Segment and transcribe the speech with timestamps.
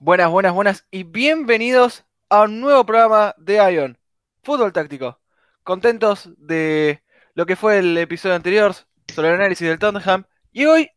[0.00, 3.98] Buenas, buenas, buenas y bienvenidos a un nuevo programa de Ion,
[4.44, 5.18] Fútbol Táctico.
[5.64, 7.02] Contentos de
[7.34, 8.76] lo que fue el episodio anterior
[9.12, 10.22] sobre el análisis del Tottenham
[10.52, 10.92] y hoy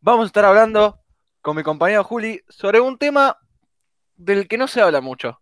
[0.00, 0.98] vamos a estar hablando
[1.42, 3.38] con mi compañero Juli sobre un tema
[4.16, 5.40] del que no se habla mucho.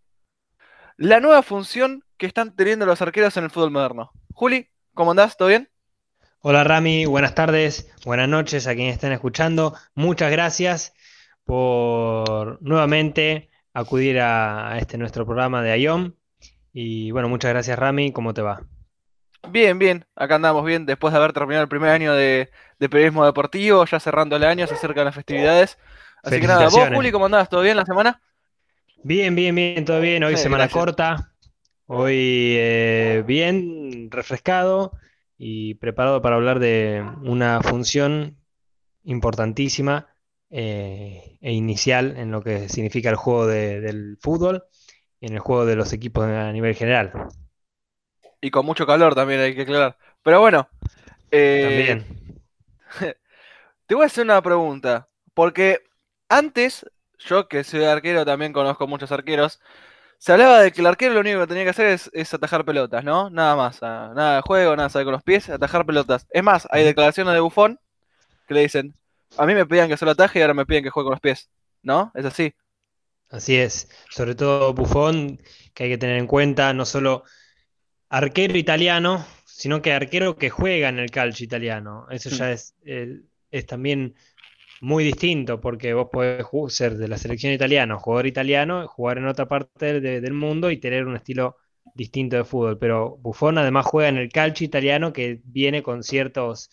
[0.95, 4.11] La nueva función que están teniendo los arqueros en el fútbol moderno.
[4.33, 5.35] Juli, ¿cómo andás?
[5.35, 5.67] ¿Todo bien?
[6.41, 9.73] Hola Rami, buenas tardes, buenas noches a quienes están escuchando.
[9.95, 10.93] Muchas gracias
[11.49, 16.13] por nuevamente acudir a, este nuestro programa de IOM.
[16.73, 18.61] Y bueno, muchas gracias Rami, ¿cómo te va?
[19.49, 23.83] Bien, bien, acá andamos bien, después de haber terminado el primer año de, periodismo deportivo,
[23.85, 25.79] ya cerrando el año, se acercan las festividades.
[26.21, 27.49] Así que nada, vos Juli, ¿cómo andás?
[27.49, 28.21] ¿Todo bien la semana?
[29.01, 30.23] Bien, bien, bien, todo bien.
[30.23, 31.33] Hoy semana corta,
[31.87, 34.91] hoy eh, bien, refrescado
[35.35, 38.37] y preparado para hablar de una función
[39.03, 40.08] importantísima
[40.49, 44.63] eh, e inicial en lo que significa el juego del fútbol
[45.19, 47.11] y en el juego de los equipos a nivel general.
[48.41, 49.97] Y con mucho calor también hay que aclarar.
[50.23, 50.69] Pero bueno.
[51.31, 52.45] Eh, también.
[53.85, 55.09] te voy a hacer una pregunta.
[55.33, 55.83] Porque
[56.29, 56.85] antes,
[57.19, 59.59] yo que soy arquero, también conozco muchos arqueros.
[60.17, 63.03] Se hablaba de que el arquero lo único que tenía que hacer es, atajar pelotas,
[63.03, 63.29] ¿no?
[63.29, 63.79] Nada más.
[63.81, 66.27] Ah, nada de juego, nada de con los pies, atajar pelotas.
[66.31, 67.79] Es más, hay declaraciones de bufón
[68.47, 68.98] que le dicen,
[69.37, 71.21] a mí me pedían que solo ataje y ahora me piden que juegue con los
[71.21, 71.49] pies.
[71.81, 72.11] ¿No?
[72.15, 72.53] Es así.
[73.29, 73.89] Así es.
[74.09, 75.39] Sobre todo Buffon,
[75.73, 77.23] que hay que tener en cuenta, no solo
[78.09, 82.07] arquero italiano, sino que arquero que juega en el calcio italiano.
[82.09, 82.49] Eso ya mm.
[82.49, 82.75] es,
[83.51, 84.15] es también
[84.81, 89.47] muy distinto, porque vos podés ser de la selección italiana, jugador italiano, jugar en otra
[89.47, 91.57] parte del mundo y tener un estilo
[91.95, 92.77] distinto de fútbol.
[92.79, 96.69] Pero Buffon además juega en el calcio italiano que viene con ciertos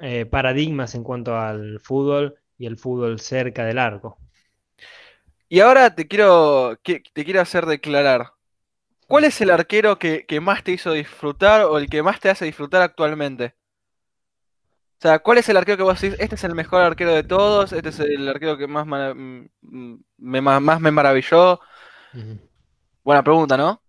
[0.00, 4.18] eh, paradigmas en cuanto al fútbol y el fútbol cerca del arco.
[5.48, 8.34] Y ahora te quiero, te quiero hacer declarar.
[9.06, 12.46] ¿Cuál es el arquero que, más te hizo disfrutar o el que más te hace
[12.46, 13.54] disfrutar actualmente?
[14.98, 16.18] O sea, ¿cuál es el arquero que vos decís?
[16.18, 20.80] Este es el mejor arquero de todos, este es el arquero que más me, más
[20.80, 21.60] me maravilló.
[23.02, 23.82] Buena pregunta, ¿no?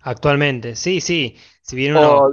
[0.00, 1.38] Actualmente, sí, sí.
[1.62, 2.30] Si bien uno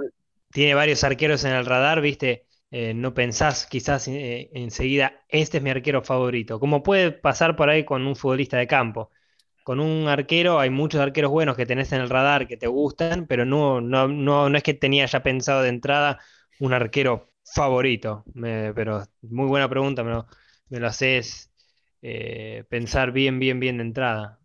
[0.52, 5.64] tiene varios arqueros en el radar, viste, eh, no pensás quizás eh, enseguida, este es
[5.64, 9.12] mi arquero favorito, como puede pasar por ahí con un futbolista de campo.
[9.64, 13.28] Con un arquero hay muchos arqueros buenos que tenés en el radar que te gustan,
[13.28, 16.20] pero no, no, no, no es que tenía ya pensado de entrada
[16.60, 18.26] un arquero favorito.
[18.76, 20.28] pero muy buena pregunta, me lo,
[20.70, 21.52] me lo haces
[22.02, 24.40] eh, pensar bien, bien, bien de entrada.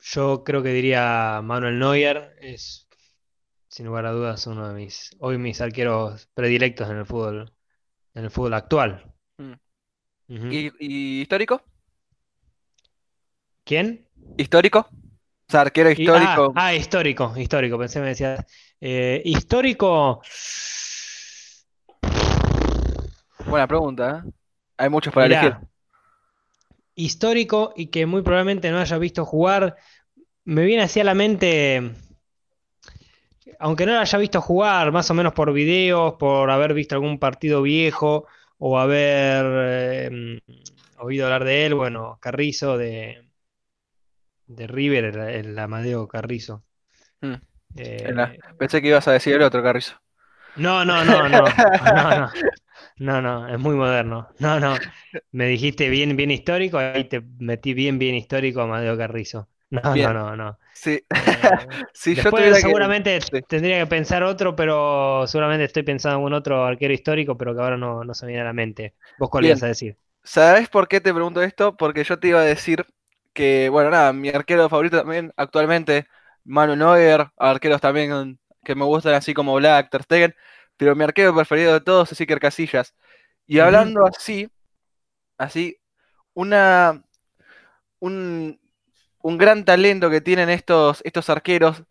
[0.00, 2.87] yo creo que diría Manuel Neuer, es
[3.68, 7.52] sin lugar a dudas, uno de mis, hoy mis arqueros predilectos en el fútbol,
[8.14, 9.14] en el fútbol actual.
[9.36, 10.52] Mm.
[10.52, 11.62] ¿Y, histórico?
[13.64, 14.06] ¿Quién?
[14.36, 14.80] ¿Histórico?
[14.90, 16.52] O sea, arquero histórico.
[16.54, 18.44] Ah, ah, histórico, histórico, pensé me decía.
[18.80, 20.22] Eh, histórico.
[23.46, 24.30] Buena pregunta, ¿eh?
[24.76, 25.56] Hay muchos para elegir.
[26.94, 29.76] Histórico y que muy probablemente no haya visto jugar.
[30.44, 31.94] Me viene así a la mente
[33.58, 37.18] aunque no lo haya visto jugar, más o menos por videos, por haber visto algún
[37.18, 38.26] partido viejo
[38.58, 40.40] o haber eh,
[40.98, 43.28] oído hablar de él, bueno, Carrizo de,
[44.46, 46.64] de River, el, Amadeo Carrizo.
[47.20, 47.34] Hmm.
[47.76, 50.00] Eh, pensé que ibas a decir el otro Carrizo.
[50.56, 52.30] No, no, no, no, no, no.
[52.98, 54.28] No, no, es muy moderno.
[54.38, 54.76] No, no.
[55.30, 59.48] Me dijiste bien, bien histórico, ahí te metí bien, bien histórico Amadeo Carrizo.
[59.70, 60.58] No, no, no, no.
[60.72, 60.92] Sí.
[60.92, 61.04] Eh,
[62.14, 63.18] yo seguramente
[63.48, 67.60] tendría que pensar otro, pero seguramente estoy pensando en un otro arquero histórico, pero que
[67.60, 68.94] ahora no, no se me viene a la mente.
[69.18, 69.96] ¿Vos cuál ibas a decir?
[70.22, 71.76] ¿Sabes por qué te pregunto esto?
[71.76, 72.86] Porque yo te iba a decir
[73.32, 76.06] que, bueno, nada, mi arquero favorito también actualmente,
[76.44, 80.34] Manu Neuer, arqueros también que me gustan así como Black, Ter Stegen,
[80.76, 82.94] pero mi arquero preferido de todos es Iker Casillas.
[83.46, 84.48] Y hablando así,
[85.38, 85.78] así,
[86.34, 87.02] una,
[88.00, 88.60] un,
[89.22, 91.84] un gran talento que tienen estos, estos arqueros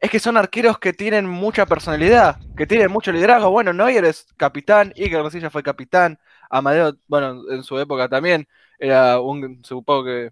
[0.00, 3.50] es que son arqueros que tienen mucha personalidad, que tienen mucho liderazgo.
[3.50, 6.18] Bueno, Neuer es capitán, Iker Casillas fue capitán,
[6.48, 8.48] Amadeo, bueno, en su época también
[8.78, 10.30] era un, supongo que,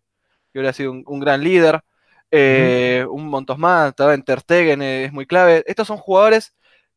[0.52, 1.82] que hubiera sido un, gran líder.
[2.30, 5.64] Eh, un montón más, también Ter Stegen es muy clave.
[5.66, 6.54] Estos son jugadores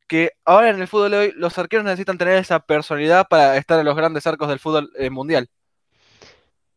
[0.07, 3.79] que ahora en el fútbol de hoy los arqueros necesitan tener esa personalidad para estar
[3.79, 5.49] en los grandes arcos del fútbol eh, mundial.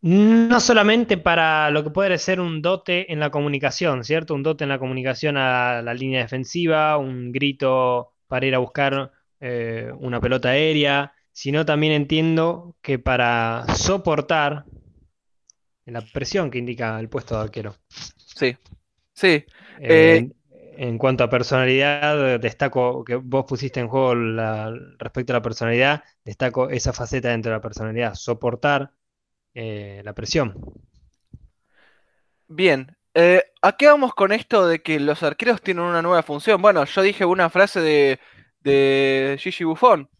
[0.07, 4.35] No solamente para lo que puede ser un dote en la comunicación, ¿cierto?
[4.35, 9.13] Un dote en la comunicación a la línea defensiva, un grito para ir a buscar
[9.41, 14.67] eh, una pelota aérea, sino también entiendo que para soportar
[15.87, 17.75] la presión que indica el puesto de arquero.
[18.17, 18.57] Sí,
[19.15, 19.45] sí.
[19.89, 20.29] Eh, Eh,
[20.77, 26.03] en cuanto a personalidad, destaco que vos pusiste en juego la- respecto a la personalidad,
[26.25, 28.93] destaco esa faceta dentro de la personalidad, soportar
[29.55, 30.55] eh, la presión.
[32.49, 32.97] bien.
[33.15, 36.61] Eh, ¿a qué vamos con esto de que los arqueros tienen una nueva función?
[36.61, 38.21] Bueno, yo dije una frase de,
[38.61, 40.11] de Gigi Buffon,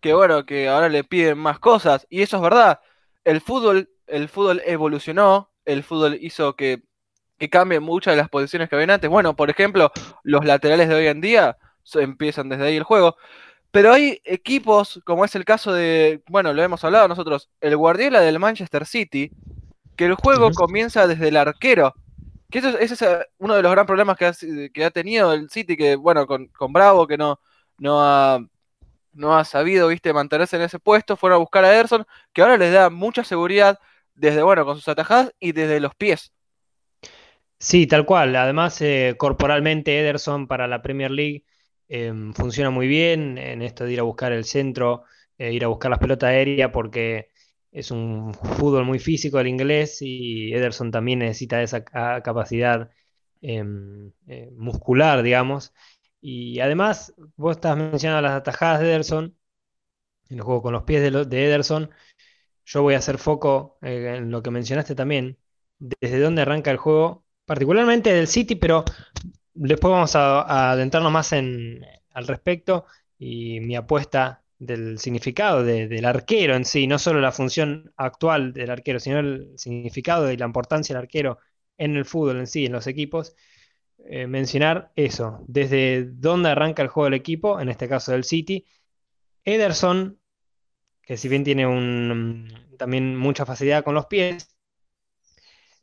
[0.00, 2.80] que bueno, que ahora le piden más cosas, y eso es verdad.
[3.24, 6.82] El fútbol, el fútbol evolucionó, el fútbol hizo que,
[7.38, 9.10] que cambien muchas de las posiciones que habían antes.
[9.10, 9.92] Bueno, por ejemplo,
[10.22, 11.58] los laterales de hoy en día
[11.94, 13.16] empiezan desde ahí el juego.
[13.70, 18.20] Pero hay equipos, como es el caso de, bueno, lo hemos hablado nosotros, el Guardiola
[18.20, 19.30] del Manchester City,
[19.96, 21.94] que el juego comienza desde el arquero.
[22.50, 24.32] Que eso, es- ese es eh, uno de los gran problemas que ha,
[24.72, 27.40] que ha tenido el City, que bueno, con, con Bravo, que no,
[27.78, 28.40] no ha,
[29.12, 32.56] no ha sabido, viste, mantenerse en ese puesto, fueron a buscar a Ederson, que ahora
[32.58, 33.78] les da mucha seguridad
[34.14, 36.32] desde, bueno, con sus atajadas y desde los pies.
[37.58, 38.36] Sí, tal cual.
[38.36, 41.44] Además, eh, corporalmente Ederson para la Premier League
[41.88, 45.04] em, funciona muy bien en esto de ir a buscar el centro,
[45.38, 47.30] eh, ir a buscar las pelotas aéreas, porque
[47.72, 52.90] es un fútbol muy físico el inglés y Ederson también necesita esa ca- capacidad
[53.40, 55.72] em, eh, muscular, digamos.
[56.20, 59.36] Y además, vos estás mencionando las atajadas de Ederson,
[60.28, 61.90] en el juego con los pies de, de Ederson.
[62.66, 65.38] Yo voy a hacer foco eh, en lo que mencionaste también,
[65.78, 68.84] desde dónde arranca el juego, particularmente del City, pero
[69.58, 72.86] después vamos a, adentrarnos más en, al respecto
[73.18, 78.52] y mi apuesta del significado de- del arquero en sí, no solo la función actual
[78.52, 81.38] del arquero, sino el significado y la importancia del arquero
[81.76, 83.34] en el fútbol en sí, en los equipos.
[84.06, 88.64] eh, mencionar eso, desde dónde arranca el juego del equipo, en este caso del City.
[89.44, 90.18] Ederson
[91.02, 94.56] que si bien tiene un, también mucha facilidad con los pies,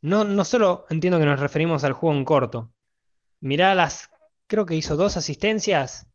[0.00, 2.72] no, no solo entiendo que nos referimos al juego en corto.
[3.40, 4.10] Mirá las,
[4.46, 6.06] creo que hizo dos asistencias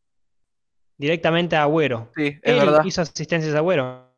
[0.97, 2.11] directamente a Agüero.
[2.15, 2.83] Sí, es Él verdad.
[2.85, 4.13] hizo asistencias a Agüero.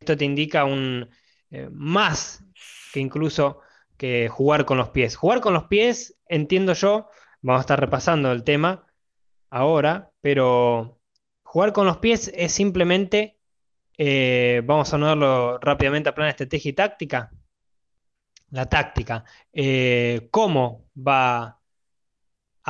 [0.00, 1.08] Esto te indica un
[1.50, 2.44] eh, más
[2.92, 3.60] que incluso
[3.96, 5.16] que jugar con los pies.
[5.16, 7.08] Jugar con los pies, entiendo yo,
[7.42, 8.86] vamos a estar repasando el tema
[9.50, 11.00] ahora, pero
[11.42, 13.38] jugar con los pies es simplemente
[13.96, 17.32] eh, vamos a anudarlo rápidamente a plan de estrategia y táctica.
[18.50, 19.24] La táctica.
[19.52, 21.57] Eh, ¿cómo va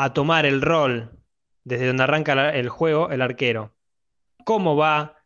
[0.05, 1.11] a tomar el rol
[1.65, 3.75] desde donde arranca el juego el arquero?
[4.45, 5.17] ¿Cómo va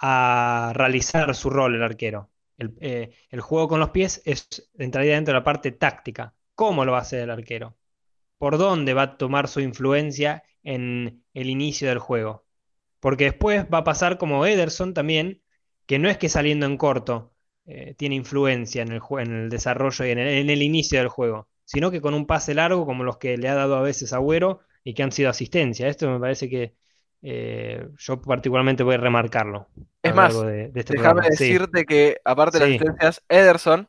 [0.00, 2.30] a realizar su rol el arquero?
[2.58, 6.34] El, eh, el juego con los pies es entraría dentro de la parte táctica.
[6.54, 7.76] ¿Cómo lo va a hacer el arquero?
[8.38, 12.46] ¿Por dónde va a tomar su influencia en el inicio del juego?
[13.00, 15.42] Porque después va a pasar como Ederson también,
[15.86, 17.34] que no es que saliendo en corto
[17.64, 21.90] eh, tiene influencia en el, en el desarrollo y en el inicio del juego, sino
[21.90, 24.94] que con un pase largo como los que le ha dado a veces Agüero y
[24.94, 25.88] que han sido asistencia.
[25.88, 26.74] Esto me parece que
[27.22, 29.68] eh, yo particularmente voy a remarcarlo
[30.02, 31.24] Es más, de, de este déjame.
[31.32, 33.88] Sí, decirte que, aparte de las asistencias, Ederson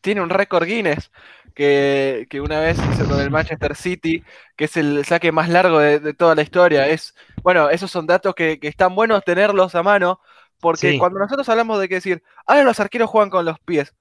[0.00, 1.10] tiene un récord Guinness
[1.54, 4.22] que, que una vez hizo con el Manchester City,
[4.54, 6.88] que es el saque más largo de, de toda la historia.
[6.88, 10.20] Es, bueno, esos son datos que, que están buenos tenerlos a mano,
[10.60, 10.98] porque sí.
[10.98, 13.94] cuando nosotros hablamos de que decir, ahora los arqueros juegan con los pies,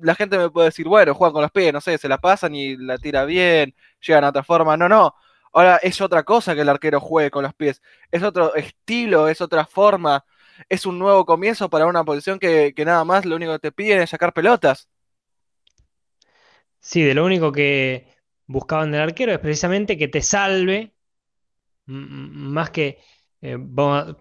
[0.00, 2.54] la gente me puede decir, bueno, juegan con los pies, no sé, se la pasan
[2.54, 4.76] y la tira bien, llegan a otra forma.
[4.76, 5.14] No, no.
[5.52, 7.82] Ahora es otra cosa que el arquero juegue con los pies.
[8.10, 10.24] Es otro estilo, es otra forma.
[10.68, 13.72] Es un nuevo comienzo para una posición que, que nada más lo único que te
[13.72, 14.88] piden es sacar pelotas.
[16.80, 18.08] Sí, de lo único que
[18.46, 20.94] buscaban del arquero es precisamente que te salve,
[21.86, 22.98] más que,
[23.40, 23.58] eh,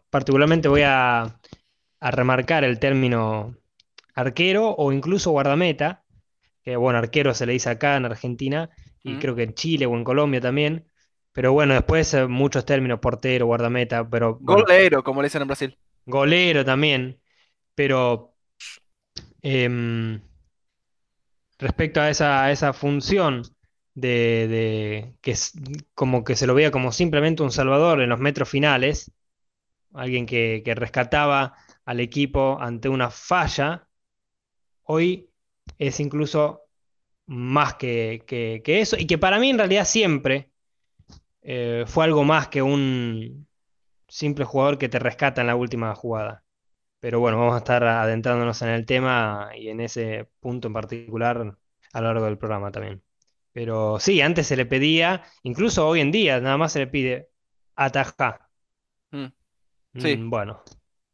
[0.09, 1.23] particularmente voy a,
[1.99, 3.55] a remarcar el término
[4.15, 6.03] arquero o incluso guardameta,
[6.63, 8.69] que bueno, arquero se le dice acá en Argentina
[9.03, 10.87] y creo que en Chile o en Colombia también,
[11.33, 15.47] pero bueno, después eh, muchos términos, portero, guardameta, pero bueno, Golero, como le dicen en
[15.47, 15.77] Brasil.
[16.05, 17.19] golero también,
[17.75, 18.35] pero
[19.43, 20.21] em,
[21.59, 23.43] respecto a esa, a esa función
[23.93, 25.53] de, de que es
[25.93, 29.11] como que se lo veía como simplemente un salvador en los metros finales,
[29.93, 33.89] alguien que, que rescataba al equipo ante una falla,
[34.91, 35.29] hoy
[35.77, 36.61] es incluso
[37.27, 40.51] más que, que- que eso, y que para mí en realidad siempre
[41.41, 43.47] eh, fue algo más que un
[44.07, 46.43] simple jugador que te rescata en la última jugada.
[46.99, 51.57] Pero bueno, vamos a estar adentrándonos en el tema y en ese punto en particular
[51.93, 53.03] a lo largo del programa también.
[53.53, 57.29] Pero sí, antes se le pedía, incluso hoy en día, nada más se le pide
[57.75, 58.41] atajar.
[59.11, 59.31] Mm,
[59.97, 60.25] Sí.
[60.25, 60.63] Mm, bueno,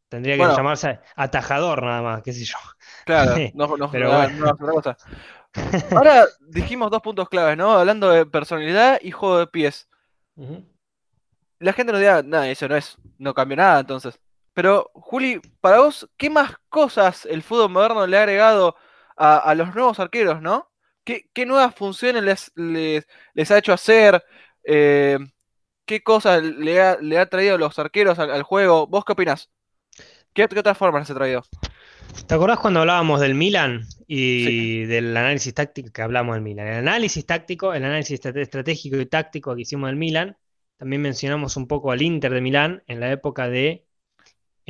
[0.10, 0.56] Tendría que Bueno.
[0.56, 2.58] llamarse atajador nada más, qué sé yo.
[3.06, 4.46] Claro, no, no, Pero no, bueno.
[4.46, 4.98] no, otra cosa.
[5.96, 7.72] Ahora dijimos dos puntos claves, ¿no?
[7.72, 9.88] Hablando de personalidad y juego de pies.
[11.60, 14.20] La gente nos dirá, nada, eso no es, no cambió nada entonces.
[14.54, 18.76] Pero, Juli, para vos, ¿qué más cosas el fútbol moderno le ha agregado
[19.16, 20.72] a, a los nuevos arqueros, ¿no?
[21.04, 24.24] ¿Qué, qué nuevas funciones les, les, les ha hecho hacer?
[24.64, 25.18] Eh,
[25.86, 28.88] ¿qué cosas le ha, le ha traído a los arqueros al, al juego?
[28.88, 29.52] ¿Vos qué opinás?
[30.38, 31.44] ¿Qué, qué otras formas les ha traído?
[32.28, 36.68] ¿Te acordás cuando hablábamos del Milan y del análisis táctico que hablamos del Milan?
[36.68, 40.38] El análisis táctico, el análisis estra- estratégico y táctico que hicimos del Milan,
[40.78, 43.86] también mencionamos un poco al Inter de Milán en la época de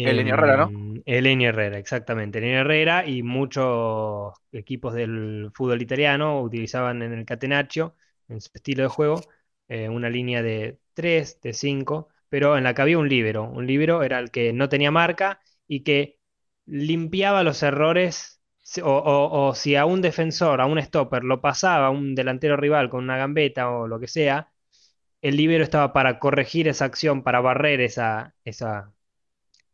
[0.04, 0.72] Elenio Herrera, ¿no?
[0.72, 2.40] em, Elenio Herrera, exactamente.
[2.40, 7.96] Elenio Herrera y muchos equipos del fútbol italiano utilizaban en el Catenaccio,
[8.30, 9.22] en su estilo de juego,
[9.68, 13.44] eh, una línea de 3, de 5, pero en la que había un líbero.
[13.46, 16.20] Un líbero era el que no tenía marca y que
[16.66, 18.42] limpiaba los errores,
[18.84, 22.58] o, o- o si a un defensor, a un stopper, lo pasaba a un delantero
[22.58, 24.52] rival con una gambeta o lo que sea,
[25.22, 28.94] el líbero estaba para corregir esa acción, para barrer esa, esa,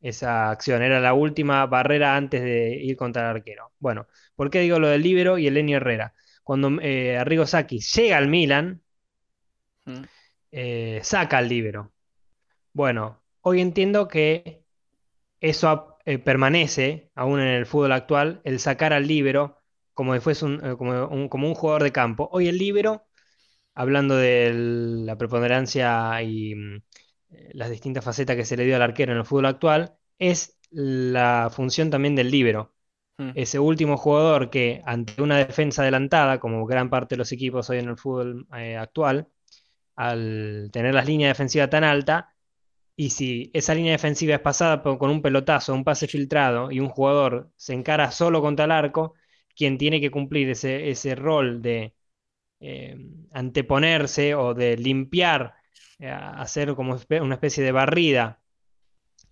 [0.01, 0.81] esa acción.
[0.83, 3.71] Era la última barrera antes de ir contra el arquero.
[3.79, 6.13] Bueno, ¿por qué digo lo del líbero y el Lenny Herrera?
[6.43, 8.81] Cuando eh, Arrigo Sacchi llega al Milan,
[10.51, 11.93] eh, saca al líbero.
[12.73, 14.62] Bueno, hoy entiendo que
[15.43, 19.59] eso eh, permanece aún en el fútbol actual, el sacar al líbero
[19.93, 22.29] como si fuese un, eh, como un, como un jugador de campo.
[22.31, 23.05] Hoy el líbero,
[23.75, 26.75] hablando de la preponderancia y mm,
[27.31, 30.57] eh, las distintas facetas que se le dio al arquero en el fútbol actual, es
[30.71, 32.73] la función también del líbero.
[33.17, 33.31] Mm.
[33.35, 37.79] Ese último jugador que ante una defensa adelantada, como gran parte de los equipos hoy
[37.79, 39.27] en el fútbol eh, actual,
[39.95, 42.25] al tener las líneas defensivas tan altas,
[42.95, 46.89] y si esa línea defensiva es pasada con un pelotazo, un pase filtrado y un
[46.89, 49.15] jugador se encara solo contra el arco,
[49.55, 51.95] quien tiene que cumplir ese, ese rol de
[52.59, 52.97] eh,
[53.31, 55.55] anteponerse o de limpiar,
[55.99, 58.41] eh, hacer como una especie de barrida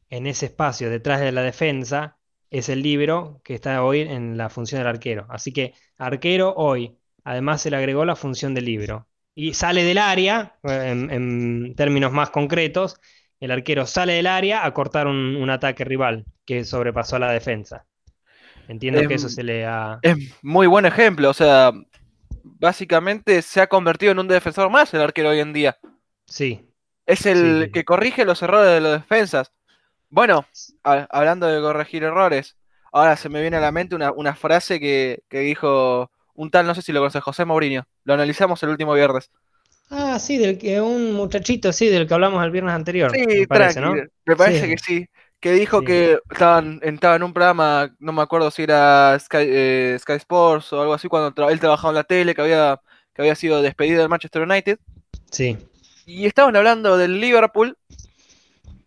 [0.09, 2.17] en ese espacio detrás de la defensa,
[2.49, 5.27] es el líbero que está hoy en la función del arquero.
[5.29, 9.07] Así que arquero hoy, además se le agregó la función del líbero.
[9.33, 12.99] Y sale del área, eh, en términos más concretos,
[13.41, 17.31] el arquero sale del área a cortar un, un ataque rival que sobrepasó a la
[17.33, 17.85] defensa.
[18.67, 20.03] Entiendo que eso Em, se le ha...
[20.03, 21.71] Es muy buen ejemplo, o sea,
[22.43, 25.79] básicamente se ha convertido en un defensor más el arquero hoy en día.
[26.25, 26.67] Sí,
[27.05, 29.51] Es el Sí, que corrige los errores de los defensas.
[30.09, 30.47] Bueno,
[30.83, 32.57] a- hablando de corregir errores,
[32.93, 36.67] ahora se me viene a la mente una, una frase que, que dijo un tal,
[36.67, 37.85] no sé si lo conoces, José Mourinho.
[38.05, 39.31] Lo analizamos el último viernes.
[39.93, 43.45] Ah, sí, del que un muchachito, sí, del que hablamos el viernes anterior, Sí, me
[43.47, 44.07] parece, tranqui, ¿no?
[44.25, 44.69] me parece Sí.
[44.69, 45.05] que sí.
[45.41, 45.85] Que dijo Sí.
[45.85, 50.71] que estaban, estaba en un programa, no me acuerdo si era Sky, eh, Sky Sports
[50.71, 52.79] o algo así, cuando tra- él trabajaba en la tele, que había,
[53.13, 54.79] que había sido despedido del Manchester United.
[55.29, 55.57] Sí.
[56.05, 57.75] Y estaban hablando del Liverpool.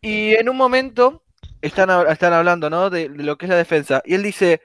[0.01, 1.23] Y en un momento
[1.61, 2.89] están, están hablando, ¿no?
[2.89, 4.03] De, de lo que es la defensa.
[4.05, 4.61] Y él dice: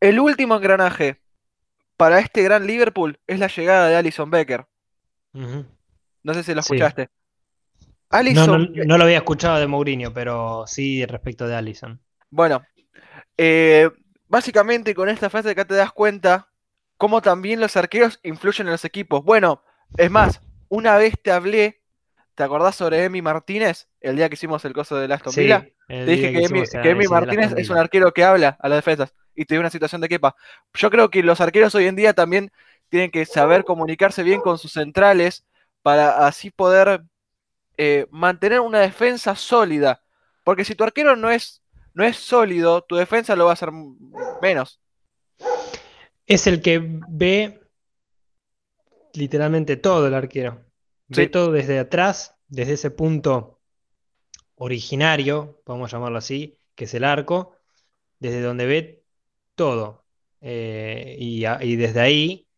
[0.00, 1.20] el último engranaje
[1.96, 4.64] para este gran Liverpool es la llegada de Alison Becker.
[5.34, 5.66] Ujú.
[6.24, 6.74] No sé si lo Sí.
[6.74, 7.08] escuchaste.
[8.10, 12.00] No, Alisson no, Be- no lo había escuchado de Mourinho, pero sí respecto de Allison.
[12.30, 12.64] Bueno,
[13.36, 13.90] eh,
[14.28, 16.48] básicamente con esta frase acá te das cuenta
[16.96, 19.24] cómo también los arqueros influyen en los equipos.
[19.24, 19.62] Bueno,
[19.96, 21.82] es más, una vez te hablé,
[22.34, 23.88] ¿te acordás sobre Emi Martínez?
[24.00, 25.66] El día que hicimos el coso de Aston Sí, Villa.
[25.88, 28.78] el Te dije que Emi, que Emi Martínez es un arquero que habla a las
[28.78, 30.36] defensas y te dio una situación de quepa.
[30.74, 32.52] Yo creo que los arqueros hoy en día también
[32.88, 35.44] tienen que saber comunicarse bien con sus centrales
[35.84, 37.04] para así poder
[37.76, 40.02] eh, mantener una defensa sólida.
[40.42, 41.62] Porque si tu arquero no es,
[41.92, 43.68] no es sólido, tu defensa lo va a hacer
[44.40, 44.80] menos.
[46.24, 47.60] Es el que ve
[49.12, 50.64] literalmente todo el arquero.
[51.08, 53.60] Ve todo desde atrás, desde ese punto
[54.54, 57.58] originario, podemos llamarlo así, que es el arco,
[58.20, 59.04] desde donde ve
[59.54, 60.06] todo.
[60.40, 62.48] Eh, y desde ahí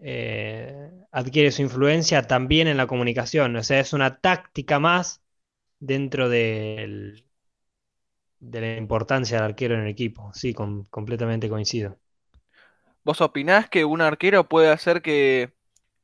[0.00, 3.56] eh, adquiere su influencia también en la comunicación.
[3.56, 5.22] O sea, es una táctica más
[5.80, 7.24] dentro del-
[8.40, 10.30] de la importancia del arquero en el equipo.
[10.34, 11.98] Sí, com- completamente coincido.
[13.04, 15.52] ¿Vos opinás que un arquero puede hacer que,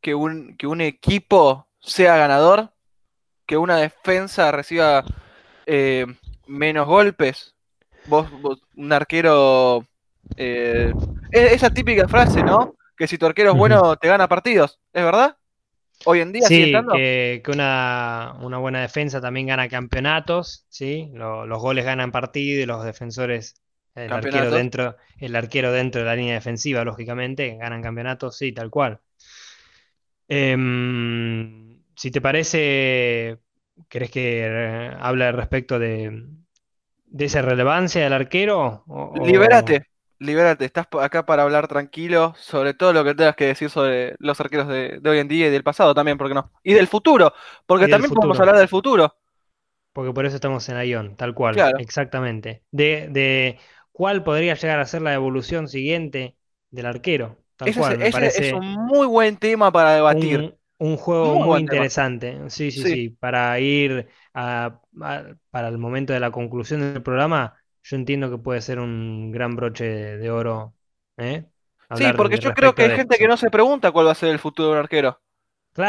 [0.00, 2.72] que un, que un equipo sea ganador?
[3.46, 5.04] ¿Que una defensa reciba
[5.66, 6.06] eh,
[6.46, 7.54] menos golpes?
[8.06, 8.28] Vos,
[8.76, 9.86] un arquero...
[10.36, 10.92] eh,
[11.32, 12.76] es- esa típica frase, ¿no?
[12.97, 14.81] Que si tu arquero es bueno, te gana partidos.
[14.93, 15.38] ¿Es verdad?
[16.05, 20.67] Hoy en día sigue Sí, estando que, que una, una buena defensa también gana campeonatos,
[20.69, 21.11] ¿sí?
[21.15, 23.57] Lo- los goles ganan partido y los defensores,
[23.95, 28.71] el arquero dentro, el arquero dentro de la línea defensiva, lógicamente, ganan campeonatos, sí, tal
[28.71, 29.00] cual.
[30.29, 33.38] Em, si te parece,
[33.88, 36.26] ¿querés que eh, hable respecto de,
[37.07, 38.85] de esa relevancia del arquero?
[38.88, 39.81] O, o-
[40.18, 40.64] Libérate, libérate.
[40.64, 44.68] Estás acá para hablar tranquilo sobre todo lo que tengas que decir sobre los arqueros
[44.68, 46.52] de, de hoy en día y del pasado también, ¿por qué no?
[46.62, 47.32] Y del futuro,
[47.66, 48.40] porque del también podemos futuro?
[48.40, 49.14] hablar del futuro.
[49.92, 51.78] Porque por eso estamos en Ion, tal cual, Claro.
[51.78, 52.64] exactamente.
[52.70, 53.58] De, de
[53.92, 56.37] cuál podría llegar a ser la evolución siguiente
[56.70, 57.99] del arquero, tal Ese es, cual.
[57.99, 60.44] Me ese es un parece muy buen tema para debatir.
[60.44, 61.87] un, un juego Muy muy buen tema.
[61.87, 62.38] interesante.
[62.50, 62.87] Sí, sí, Sí.
[62.87, 63.11] sí.
[63.11, 67.56] Para ir a- a- para el momento de la conclusión del programa,
[67.87, 70.75] yo entiendo que puede ser un gran broche de, de oro,
[71.16, 71.47] ¿eh?
[71.95, 74.28] Sí, porque yo creo que hay gente que no se pregunta cuál va a ser
[74.31, 75.21] el futuro de un arquero.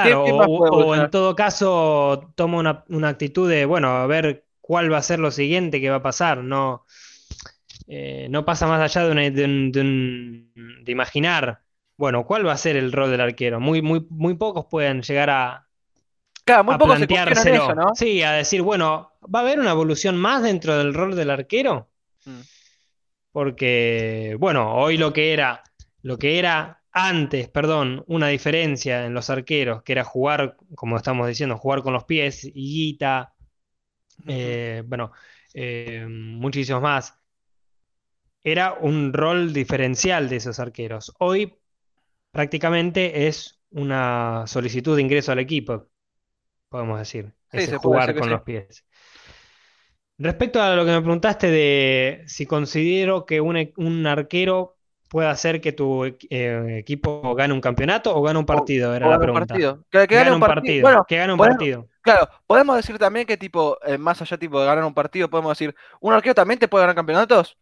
[0.01, 4.45] ¿Qué, Claro, qué o, en todo caso toma una, una actitud de, bueno, a ver
[4.61, 6.39] cuál va a ser lo siguiente que va a pasar.
[6.43, 6.85] No,
[7.87, 11.63] eh, no pasa más allá de, una- de un- de un- de imaginar,
[11.97, 13.59] bueno, cuál va a ser el rol del arquero.
[13.59, 15.67] Muy, muy, muy pocos pueden llegar a,
[16.45, 17.07] Claro, muy a pocos se
[17.55, 17.75] eso.
[17.75, 17.93] ¿no?
[17.93, 21.89] Sí, a decir, bueno, ¿va a haber una evolución más dentro del rol del arquero?
[22.27, 22.43] Mm,
[23.31, 25.61] Porque, bueno, hoy lo que era,
[26.01, 31.27] lo que era antes, perdón, una diferencia en los arqueros, que era jugar, como estamos
[31.27, 33.33] diciendo, jugar con los pies, higuita,
[34.27, 35.11] eh, bueno,
[35.53, 37.15] eh, muchísimos más.
[38.43, 41.13] Era un rol diferencial de esos arqueros.
[41.19, 41.55] Hoy
[42.31, 45.87] prácticamente es una solicitud de ingreso al equipo,
[46.69, 48.31] podemos decir, Sí, ese jugar con sí.
[48.31, 48.85] los pies.
[50.19, 54.75] Respecto a lo que me preguntaste de si considero que un, e- un arquero
[55.09, 59.07] puede hacer que tu eh, equipo gane un campeonato o gane un O, partido, era
[59.07, 59.53] o la pregunta.
[59.53, 59.85] partido.
[59.91, 60.57] Que, que gane Gane un partido.
[60.57, 61.87] partido, Bueno, que gane un partido.
[62.01, 65.51] claro, podemos decir también que tipo, eh, más allá tipo de ganar un partido, podemos
[65.57, 67.57] decir, un arquero también te puede ganar campeonatos.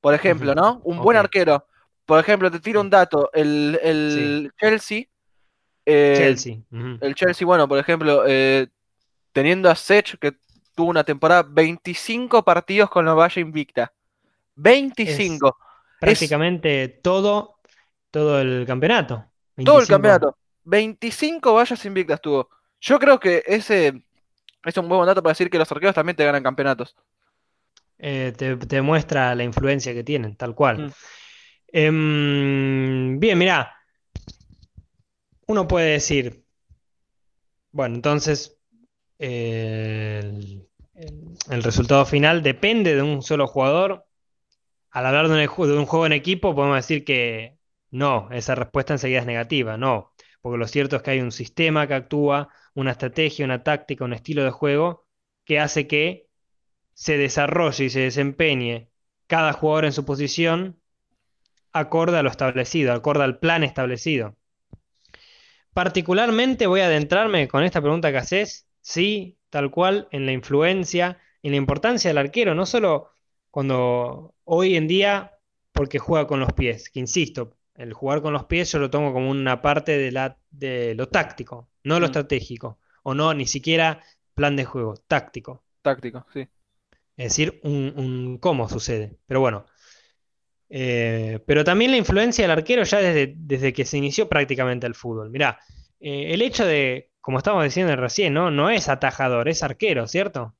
[0.00, 0.80] Por ejemplo, ¿no?
[0.84, 1.66] Un buen arquero.
[2.06, 3.30] Por ejemplo, te tiro un dato.
[3.32, 4.20] El, sí.
[4.22, 5.04] el Chelsea,
[5.86, 6.56] eh, Chelsea.
[7.00, 8.24] el Chelsea, bueno, por ejemplo,
[9.32, 10.32] teniendo a Sech, que
[10.78, 13.82] tuvo una temporada 25 partidos con la valla invicta.
[13.84, 15.48] Es 25.
[15.48, 17.58] Es prácticamente todo,
[18.12, 19.26] todo el campeonato.
[19.64, 19.88] todo el 25.
[19.88, 20.38] campeonato.
[20.64, 22.48] 25 vallas invictas tuvo.
[22.80, 24.04] Yo creo que ese
[24.64, 26.94] es un buen dato para decir que los arqueros también te ganan campeonatos.
[27.98, 30.86] Eh, te, te muestra la influencia que tienen, tal cual.
[30.86, 30.92] Mm,
[31.70, 33.74] Em, bien, mirá,
[35.46, 36.44] uno puede decir,
[37.72, 38.58] bueno, entonces
[39.18, 40.67] eh, el,
[41.50, 44.06] el- resultado final depende de un solo jugador.
[44.90, 47.58] Al hablar de un, de un juego en equipo, podemos decir que
[47.90, 51.86] no, esa respuesta enseguida es negativa, no, porque lo cierto es que hay un sistema
[51.86, 55.06] que actúa, una estrategia, una táctica, un estilo de juego
[55.44, 56.28] que hace que
[56.94, 58.90] se desarrolle y se desempeñe
[59.26, 60.80] cada jugador en su posición
[61.72, 64.36] acorde a lo establecido, acorde al plan establecido.
[65.72, 71.18] Particularmente voy a adentrarme con esta pregunta que haces, sí, tal cual, en la influencia,
[71.42, 73.10] en la importancia del arquero, no solo
[73.50, 75.38] cuando hoy en día,
[75.72, 79.12] porque juega con los pies, que insisto, el jugar con los pies yo lo tomo
[79.12, 83.46] como una parte de, la, de lo táctico, no lo mm, estratégico, o no, ni
[83.46, 84.02] siquiera
[84.34, 86.40] plan de juego, táctico, táctico, sí.
[87.16, 89.16] es decir, un, un cómo sucede.
[89.26, 89.66] Pero bueno,
[90.70, 94.94] eh, pero también la influencia del arquero ya desde, desde que se inició prácticamente el
[94.94, 95.30] fútbol.
[95.30, 95.58] Mirá,
[96.00, 98.50] eh, el hecho de, como estábamos diciendo recién, ¿no?
[98.50, 100.56] No es atajador, es arquero, ¿cierto?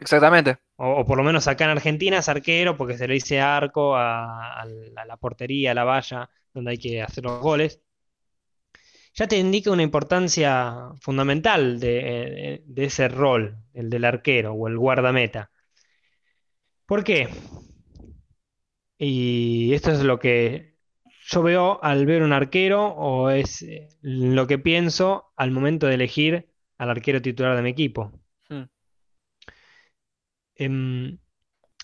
[0.00, 0.58] Exactamente.
[0.74, 3.94] O, o por lo menos acá en Argentina es arquero porque se le dice arco
[3.94, 7.80] a, a la, a la portería, a la valla, donde hay que hacer los goles.
[9.14, 12.00] Ya te indica una importancia fundamental de,
[12.54, 15.52] eh, de ese rol, el del arquero o el guardameta.
[16.84, 17.28] ¿Por qué?
[18.98, 20.75] Y esto es lo que
[21.28, 25.94] yo veo al ver un arquero o es eh, lo que pienso al momento de
[25.94, 28.12] elegir al arquero titular de mi equipo.
[28.48, 28.64] Mm,
[30.56, 31.18] Em,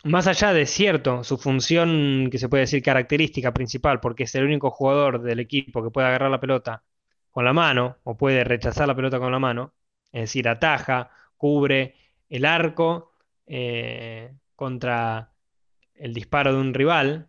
[0.04, 4.44] más allá de cierto, su función que se puede decir característica principal, porque es el
[4.44, 6.84] único jugador del equipo que puede agarrar la pelota
[7.30, 9.74] con la mano o puede rechazar la pelota con la mano,
[10.12, 11.96] es decir, ataja, cubre
[12.28, 13.12] el arco
[13.46, 15.32] eh, contra
[15.94, 17.28] el disparo de un rival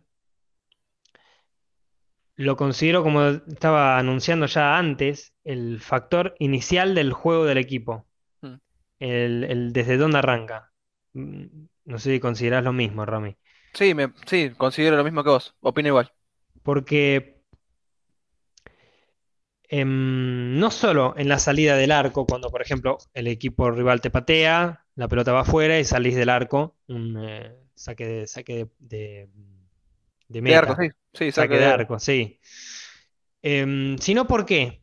[2.36, 8.06] Lo considero, como estaba anunciando ya antes, el factor inicial del juego del equipo.
[8.42, 8.58] mm.
[8.98, 10.72] El, el desde dónde arranca.
[11.14, 11.46] Mm,
[11.86, 13.36] No sé si considerás lo mismo, Rami.
[13.74, 15.54] Sí, me, sí, considero lo mismo que vos.
[15.60, 16.12] Opino igual.
[16.62, 17.36] Porque
[19.68, 24.10] em, no solo en la salida del arco, cuando por ejemplo el equipo rival te
[24.10, 28.70] patea, la pelota va afuera y salís del arco, un eh, saque de, saque de,
[28.78, 29.28] de-
[30.28, 30.90] de De arco, sí.
[31.12, 32.38] Sí, saque de arco, sí.
[33.42, 34.82] Em, sino porque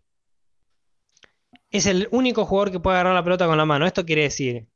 [1.70, 3.86] es el único jugador que puede agarrar la pelota con la mano.
[3.86, 4.68] Esto quiere decir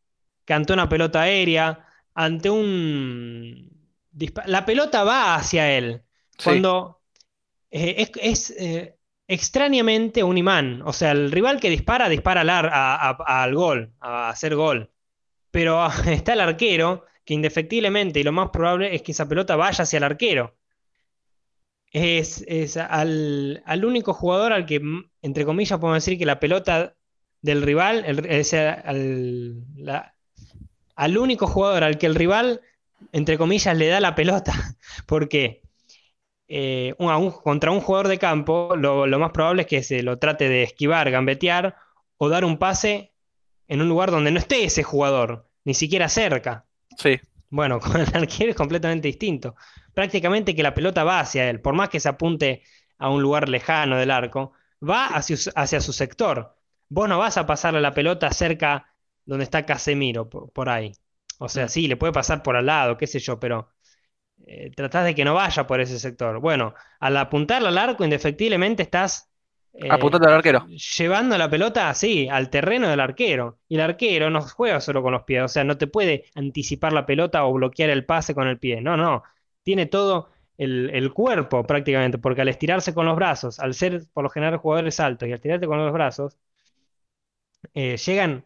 [0.45, 3.71] que ante una pelota aérea, ante un...
[4.45, 6.03] La pelota va hacia él.
[6.37, 7.01] Sí, Cuando
[7.71, 8.97] eh, es, es, eh,
[9.27, 10.81] extrañamente un imán.
[10.85, 14.55] O sea, el rival que dispara, dispara al, ar- a- a- al gol, a hacer
[14.55, 14.91] gol.
[15.51, 19.83] Pero está el arquero, que indefectiblemente, y lo más probable es que esa pelota vaya
[19.83, 20.55] hacia el arquero.
[21.91, 24.81] Es, es al, al único jugador al que,
[25.21, 26.95] entre comillas, podemos decir que la pelota
[27.41, 29.63] del rival, el- es al,
[30.95, 32.61] al único jugador al que el rival,
[33.11, 34.53] entre comillas, le da la pelota.
[35.07, 35.61] Porque
[36.49, 40.03] eh, un- un- contra un jugador de campo, lo, lo más probable es que se
[40.03, 41.77] lo trate de esquivar, gambetear
[42.17, 43.13] o dar un pase
[43.69, 46.64] en un lugar donde no esté ese jugador, ni siquiera cerca.
[46.97, 47.19] Sí.
[47.49, 49.55] Bueno, con el arquero es completamente distinto.
[49.93, 52.63] Prácticamente que la pelota va hacia él, por más que se apunte
[52.97, 54.53] a un lugar lejano del arco,
[54.87, 56.55] va hacia, su- hacia su sector.
[56.89, 58.93] Vos no vas a pasarle la pelota cerca
[59.25, 60.91] donde está Casemiro, por, por ahí.
[61.39, 61.69] O sea, Mm.
[61.69, 63.69] sí, le puede pasar por al lado, qué sé yo, pero
[64.47, 66.39] eh, tratás de que no vaya por ese sector.
[66.39, 69.31] Bueno, al apuntarla al arco, indefectiblemente estás
[69.77, 70.69] eh, Apuntando al arquero.
[70.97, 73.59] llevando la pelota así, al terreno del arquero.
[73.67, 76.93] Y el arquero no juega solo con los pies, o sea, no te puede anticipar
[76.93, 78.81] la pelota o bloquear el pase con el pie.
[78.81, 79.23] No, no.
[79.63, 84.23] Tiene todo el, el cuerpo prácticamente, porque al estirarse con los brazos, al ser por
[84.23, 86.37] lo general jugadores altos y al tirarte con los brazos,
[87.73, 88.45] eh, llegan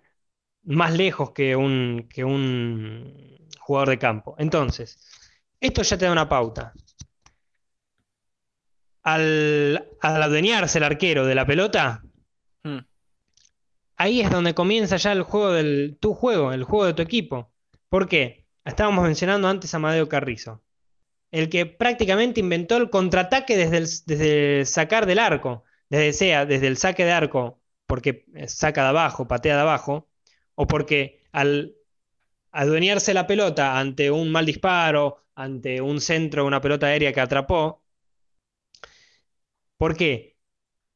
[0.64, 4.36] más lejos que un, que un jugador de campo.
[4.40, 5.00] Entonces,
[5.60, 6.74] esto ya te da una pauta.
[9.14, 12.04] Al, al adueñarse el arquero de la pelota,
[12.64, 12.80] Mm.
[13.98, 17.52] ahí es donde comienza ya el juego del tu juego, el juego de tu equipo.
[17.90, 18.46] ¿Por qué?
[18.66, 20.62] Estábamos mencionando antes a Amadeo Carrizo,
[21.32, 26.46] el que prácticamente inventó el contraataque desde el, desde el sacar del arco, desde sea
[26.46, 30.10] desde el saque de arco, porque saca de abajo, patea de abajo,
[30.56, 31.76] o porque al
[32.52, 37.82] adueñarse la pelota ante un mal disparo, ante un centro, una pelota aérea que atrapó,
[39.80, 40.38] ¿por qué?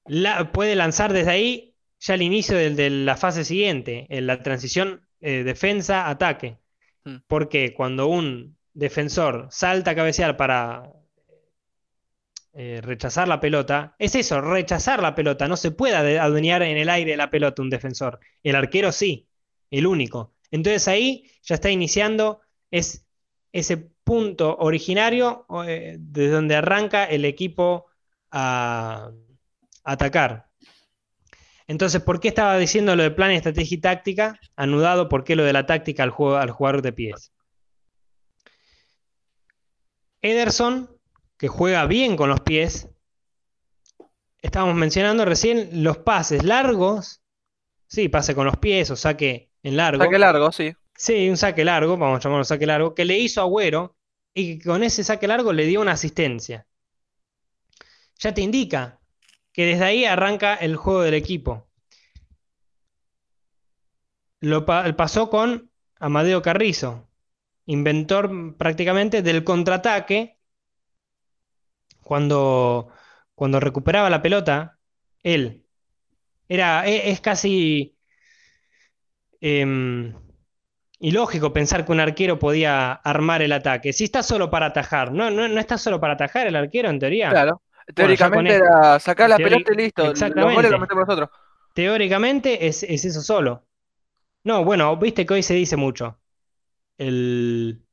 [0.06, 4.44] La- puede lanzar desde ahí ya al inicio del- de, la fase siguiente, en la
[4.44, 6.60] transición eh, defensa-ataque.
[7.06, 7.18] Mm.
[7.28, 10.92] Porque cuando un defensor salta a cabecear para
[12.54, 15.48] eh, rechazar la pelota, es eso, rechazar la pelota.
[15.48, 18.20] No se puede adueñar en el aire la pelota un defensor.
[18.44, 19.28] El arquero sí,
[19.72, 20.36] el único.
[20.52, 23.06] Entonces ahí ya está iniciando es,
[23.54, 27.88] ese punto originario eh, de donde arranca el equipo
[28.34, 29.12] a
[29.84, 30.50] atacar.
[31.68, 34.40] Entonces, ¿por qué estaba diciendo lo de plan, estrategia y táctica?
[34.56, 37.32] Anudado, ¿por qué lo de la táctica al, juego, al jugador de pies?
[40.22, 40.90] Ederson,
[41.38, 42.90] que juega bien con los pies,
[44.42, 47.22] estábamos mencionando recién los pases largos,
[47.88, 50.04] sí, pase con los pies o saque en largo.
[50.04, 50.74] Saque largo, sí.
[50.96, 53.96] Sí, un saque largo, vamos a llamarlo saque largo, que le hizo Agüero
[54.34, 56.68] y que con ese saque largo le dio una asistencia.
[58.20, 59.00] Ya te indica
[59.52, 61.68] que desde ahí arranca el juego del equipo.
[64.42, 67.10] Lo pa- pasó con Amadeo Carrizo,
[67.66, 70.38] inventor prácticamente del contraataque.
[72.04, 72.90] Cuando,
[73.36, 74.80] cuando recuperaba la pelota,
[75.24, 75.66] él
[76.50, 77.98] era, e- es, casi
[79.42, 80.14] em,
[81.00, 83.94] ilógico pensar que un arquero podía armar el ataque.
[83.94, 87.00] Si está solo para atajar, no, no, no está solo para atajar el arquero en
[87.00, 87.30] teoría.
[87.32, 87.63] Claro.
[87.94, 90.04] Teóricamente con era sacar la teori- pelota y listo.
[90.04, 90.56] Los exactamente.
[90.56, 91.30] goles los metemos nosotros.
[91.74, 93.66] Teóricamente es, es eso solo.
[94.44, 96.20] No, bueno, viste que hoy se dice mucho.
[96.98, 97.84] El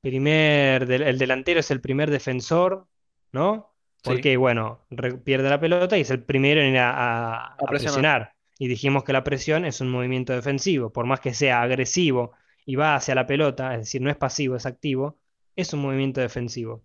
[0.00, 2.86] primer, el delantero es el primer defensor,
[3.32, 3.74] ¿no?
[4.02, 4.10] Sí.
[4.10, 4.86] Porque, bueno,
[5.24, 7.68] pierde la pelota y es el primero en ir a, a- a presionar.
[7.68, 8.34] presionar.
[8.58, 12.32] Y dijimos que la presión es un movimiento defensivo, por más que sea agresivo
[12.66, 15.18] y va hacia la pelota, es decir, no es pasivo, es activo,
[15.56, 16.82] es un movimiento defensivo.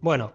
[0.00, 0.34] Bueno,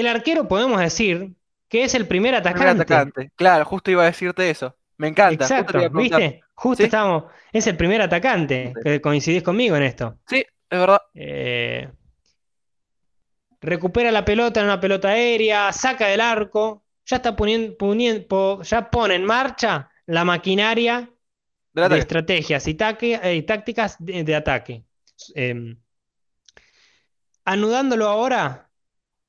[0.00, 1.32] el arquero podemos decir
[1.68, 2.82] que es el primer Primer atacante.
[2.82, 3.32] atacante.
[3.36, 4.74] Claro, justo iba a decirte eso.
[4.96, 5.44] Me encanta.
[5.44, 5.78] Exacto.
[5.90, 6.40] ¿viste?
[6.54, 6.84] Justo Sí.
[6.84, 7.24] estábamos.
[7.52, 9.00] Es el primer atacante, Sí.
[9.00, 10.18] coincidís conmigo en esto.
[10.26, 10.38] Sí,
[10.70, 11.00] es verdad.
[11.14, 11.88] Eh,
[13.60, 18.90] recupera la pelota en una pelota aérea, saca del arco, ya está poniendo, poniendo- ya
[18.90, 21.10] pone en marcha la maquinaria
[21.72, 24.84] de estrategias y, taque- eh, y tácticas de, de ataque.
[25.34, 25.76] Eh,
[27.44, 28.67] anudándolo ahora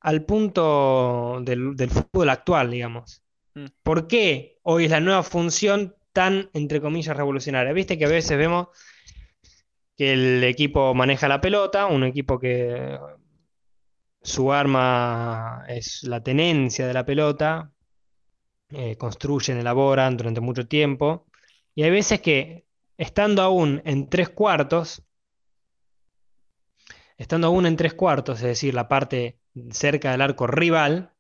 [0.02, 3.22] al punto del, del fútbol actual, digamos.
[3.56, 3.66] Mm.
[3.84, 7.74] ¿Por qué hoy es la nueva función tan, entre comillas, revolucionaria?
[7.74, 8.68] Viste que a veces vemos
[9.98, 12.98] que el equipo maneja la pelota, un equipo que
[14.22, 17.72] su arma es la tenencia de la pelota,
[18.70, 21.26] eh, construyen, elaboran durante mucho tiempo,
[21.76, 22.66] y hay veces que
[22.98, 25.04] estando aún en tres cuartos,
[27.18, 29.39] estando aún en tres cuartos, es decir, la parte
[29.72, 31.12] cerca del arco rival,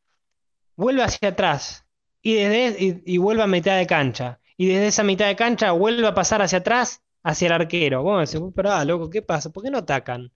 [0.76, 1.86] vuelve hacia atrás
[2.22, 4.39] y, desde, y, vuelve a mitad de cancha.
[4.58, 8.04] Y desde esa mitad de cancha vuelve a pasar hacia atrás, hacia el arquero.
[8.04, 9.52] Vos decís, pero ah, loco, ¿qué pasa?
[9.52, 10.32] ¿Por qué no atacan?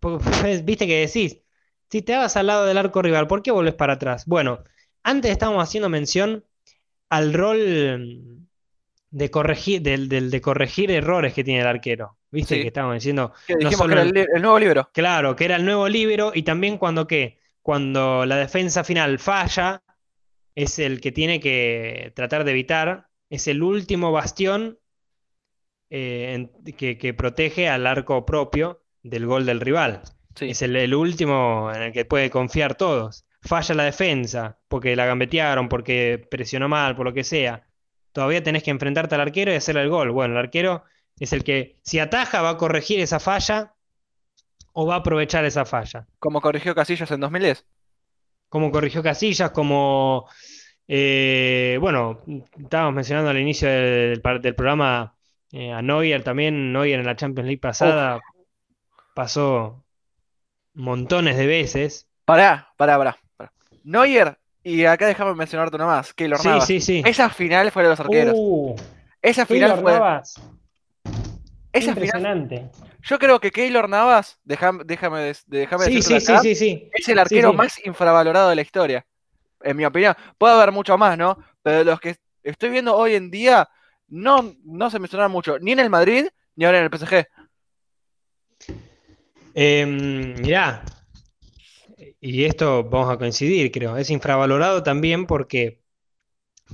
[0.00, 0.24] Porque,
[0.64, 1.40] Viste que decís,
[1.90, 4.26] si te vas al lado del arco rival, ¿por qué volvés para atrás?
[4.26, 4.60] Bueno,
[5.02, 6.44] antes estábamos haciendo mención
[7.10, 8.48] al rol
[9.10, 12.18] de corregir, del- de corregir errores que tiene el arquero.
[12.34, 12.60] Viste Sí.
[12.62, 14.90] que estábamos diciendo, Que no solo que era el- nuevo libro.
[14.92, 19.82] Claro, que era el nuevo líbero y también cuando qué, cuando la defensa final falla,
[20.54, 24.78] es el que tiene que tratar de evitar, es el último bastión
[25.90, 30.02] eh, que, que protege al arco propio del gol del rival.
[30.34, 30.50] Sí.
[30.50, 33.24] Es el, el último en el que puede confiar todos.
[33.42, 37.66] Falla la defensa porque la gambetearon, porque presionó mal, por lo que sea.
[38.12, 40.10] Todavía tenés que enfrentarte al arquero y hacerle el gol.
[40.10, 40.84] Bueno, el arquero
[41.18, 43.74] es el que, si ataja, va a corregir esa falla
[44.72, 46.06] o va a aprovechar esa falla.
[46.18, 47.64] Como corrigió Casillas en 2010.
[48.48, 50.28] Como corrigió Casillas, como,
[50.88, 52.20] eh, bueno,
[52.58, 55.14] estábamos mencionando al inicio del, del programa
[55.52, 56.72] eh, a Neuer también.
[56.72, 58.20] Neuer en la Champions League pasada
[59.14, 59.84] pasó
[60.74, 62.08] montones de veces.
[62.24, 63.18] Pará, pará, pará.
[63.36, 63.52] pará.
[63.84, 66.66] Neuer, y acá déjame mencionarte una más, Keylor Sí, Navas.
[66.66, 67.02] sí, sí.
[67.04, 68.34] Esa final fue de los arqueros.
[68.36, 68.74] Uh,
[69.22, 69.92] esa final Keylor fue.
[69.92, 70.40] Navas,
[71.74, 72.04] Esa final.
[72.04, 72.70] impresionante.
[73.02, 76.90] Yo creo que Keylor Navas, déjame, déjame, déjame Sí, decírtelo sí, sí, acá, sí, sí.
[76.92, 77.56] es el arquero sí.
[77.56, 79.06] más infravalorado de la historia.
[79.60, 80.14] En mi opinión.
[80.38, 81.36] Puede haber mucho más, ¿no?
[81.62, 83.68] Pero de los que estoy viendo hoy en día,
[84.08, 87.26] no, no se mencionan mucho, ni en el Madrid, ni ahora en el PSG.
[89.54, 90.84] Em, mirá,
[92.20, 95.80] y esto vamos a coincidir, creo, es infravalorado también porque,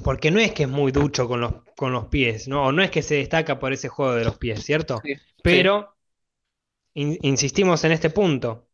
[0.04, 2.72] porque no es que es muy ducho con los, con los pies, ¿no?
[2.72, 5.00] No es que se destaca por ese juego de los pies, ¿cierto?
[5.04, 5.96] Sí, Pero
[6.94, 8.68] in- insistimos en este punto,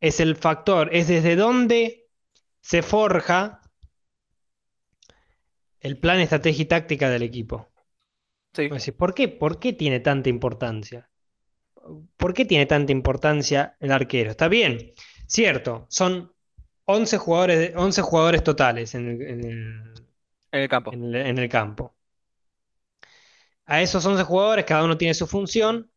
[0.00, 2.08] es el factor, es desde donde
[2.60, 3.60] se forja
[5.80, 7.68] el plan, estrategia y táctica del equipo.
[8.54, 9.28] Sí, ¿por qué?
[9.28, 11.08] ¿Por qué tiene tanta importancia?
[12.16, 14.30] ¿Por qué tiene tanta importancia el arquero?
[14.30, 14.92] Está bien,
[15.26, 16.32] cierto, son
[16.84, 20.01] 11 jugadores, de- 11 jugadores totales en el, en el-
[20.52, 20.92] en el campo.
[20.92, 21.94] en el- en el campo.
[23.66, 25.90] A esos 11 jugadores, cada uno tiene su función,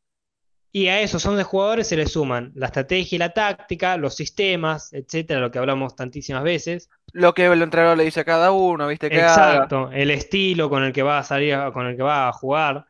[0.72, 4.92] y a esos 11 jugadores se le suman la estrategia y la táctica, los sistemas,
[4.92, 6.90] etcétera, lo que hablamos tantísimas veces.
[7.14, 9.08] Lo que el entrenador le dice a cada uno, ¿viste?
[9.08, 12.34] Exacto, el estilo con el que va a salir, a- con el que va a
[12.34, 12.88] jugar.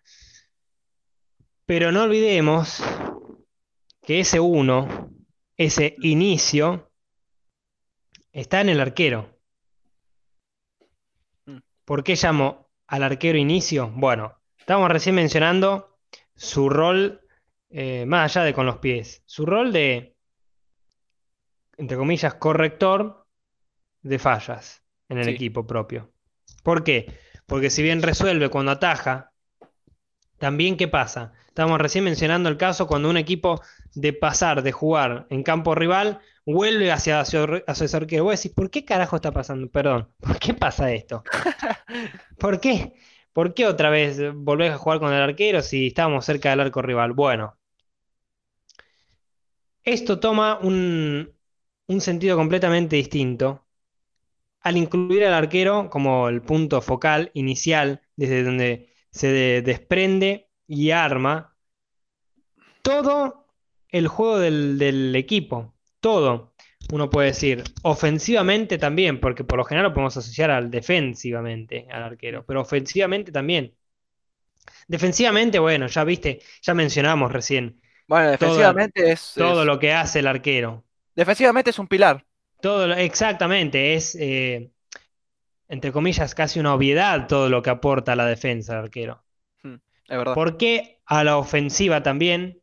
[1.67, 2.83] Pero no olvidemos
[4.01, 5.11] que ese uno,
[5.57, 6.91] ese inicio,
[8.31, 9.34] está en el arquero.
[11.85, 13.91] ¿Por qué llamo al arquero inicio?
[13.95, 15.97] Bueno, estábamos recién mencionando
[16.35, 17.21] su rol,
[17.69, 20.15] eh, más allá de con los pies, su rol de,
[21.77, 23.25] entre comillas, corrector
[24.01, 25.31] de fallas en el Sí.
[25.31, 26.11] equipo propio.
[26.63, 27.13] ¿Por qué?
[27.45, 29.31] Porque si bien resuelve cuando ataja,
[30.39, 31.33] también ¿qué pasa?
[31.47, 33.61] Estábamos recién mencionando el caso cuando un equipo
[33.93, 38.23] de pasar, de jugar en campo rival, vuelve hacia, hacia, hacia su arquero.
[38.25, 39.69] Vos decís, ¿por qué carajo está pasando?
[39.69, 41.23] Perdón, ¿por qué pasa esto?
[42.39, 42.93] ¿Por qué?
[43.33, 46.81] ¿Por qué otra vez volvés a jugar con el arquero si estábamos cerca del arco
[46.81, 47.13] rival?
[47.13, 47.57] Bueno,
[49.83, 51.33] esto toma un,
[51.87, 53.65] un sentido completamente distinto
[54.61, 60.91] al incluir al arquero como el punto focal inicial desde donde se de- desprende y
[60.91, 61.57] arma
[62.81, 63.47] todo
[63.89, 65.74] el juego del, del equipo,
[66.05, 66.53] todo.
[66.91, 72.03] Uno puede decir ofensivamente también, porque por lo general lo podemos asociar al defensivamente, al
[72.03, 73.75] arquero, pero ofensivamente también.
[74.87, 80.19] Defensivamente, bueno, ya viste, ya mencionamos recién Bueno, defensivamente es, todo es- lo que hace
[80.19, 80.85] el arquero.
[81.15, 82.25] defensivamente es un pilar.
[82.61, 84.71] Todo, exactamente, es, eh,
[85.69, 89.23] entre comillas, casi una obviedad todo lo que aporta a la defensa del arquero.
[90.07, 90.37] Es verdad.
[90.37, 92.61] ¿Por qué a la ofensiva también?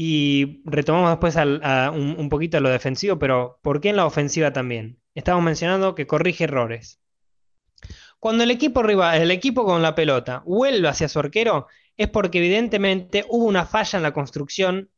[0.00, 3.96] Y retomamos después al- a un, un poquito a lo defensivo, pero ¿por qué en
[3.96, 5.00] la ofensiva también?
[5.16, 7.00] Estamos mencionando que corrige errores.
[8.20, 12.38] Cuando el equipo rival, el equipo con la pelota vuelve hacia su arquero, es porque
[12.38, 14.88] evidentemente hubo una falla en la construcción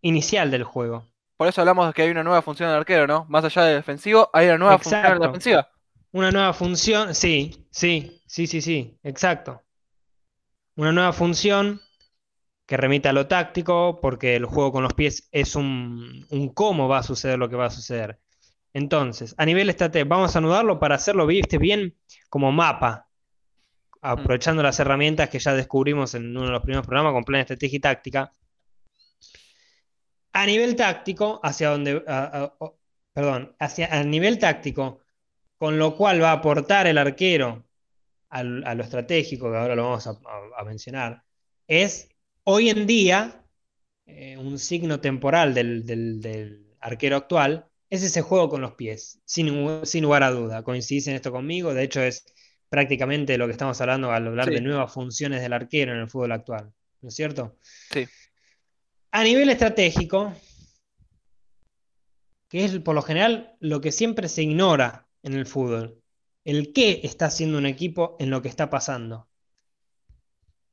[0.00, 1.06] inicial del juego.
[1.36, 3.26] Por eso hablamos de que hay una nueva función del arquero, ¿no?
[3.28, 5.68] Más allá del defensivo, hay una nueva función en la defensiva.
[6.12, 9.62] Una nueva función, sí, sí, sí, sí, sí, exacto.
[10.76, 11.82] Una nueva función
[12.68, 16.98] que remite a lo táctico, porque el juego con los pies es un, cómo va
[16.98, 18.20] a suceder lo que va a suceder.
[18.74, 21.56] Entonces, a nivel estratégico, vamos a anudarlo para hacerlo ¿viste?
[21.56, 21.96] bien
[22.28, 23.08] como mapa,
[24.02, 27.78] aprovechando las herramientas que ya descubrimos en uno de los primeros programas con plan estrategia
[27.78, 28.32] y táctica.
[30.34, 32.02] A nivel táctico, hacia donde,
[33.14, 35.00] perdón, hacia a nivel táctico,
[35.56, 37.64] con lo cual va a aportar el arquero
[38.28, 41.24] a lo estratégico, que ahora lo vamos a, mencionar,
[41.66, 42.10] es
[42.50, 43.44] hoy en día
[44.06, 49.84] eh, un signo temporal del, del arquero actual es ese juego con los pies, sin,
[49.84, 50.62] sin lugar a duda.
[50.62, 52.24] Coincidís en esto conmigo, de hecho es
[52.70, 56.32] prácticamente lo que estamos hablando al hablar de nuevas funciones del arquero en el fútbol
[56.32, 57.58] actual, ¿no es cierto?
[57.90, 58.06] Sí.
[59.10, 60.34] A nivel estratégico,
[62.48, 66.02] que es por lo general lo que siempre se ignora en el fútbol,
[66.44, 69.27] el qué está haciendo un equipo en lo que está pasando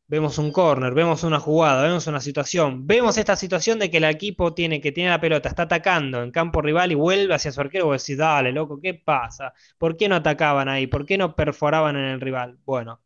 [0.07, 4.03] vemos un corner, vemos una jugada, vemos una situación, vemos esta situación de que el
[4.05, 7.61] equipo tiene que tiene la pelota, está atacando en campo rival y vuelve hacia su
[7.61, 9.53] arquero, vos decís, dale, loco, ¿qué pasa?
[9.77, 10.87] ¿Por qué no atacaban ahí?
[10.87, 12.59] ¿Por qué no perforaban en el rival?
[12.65, 13.01] Bueno,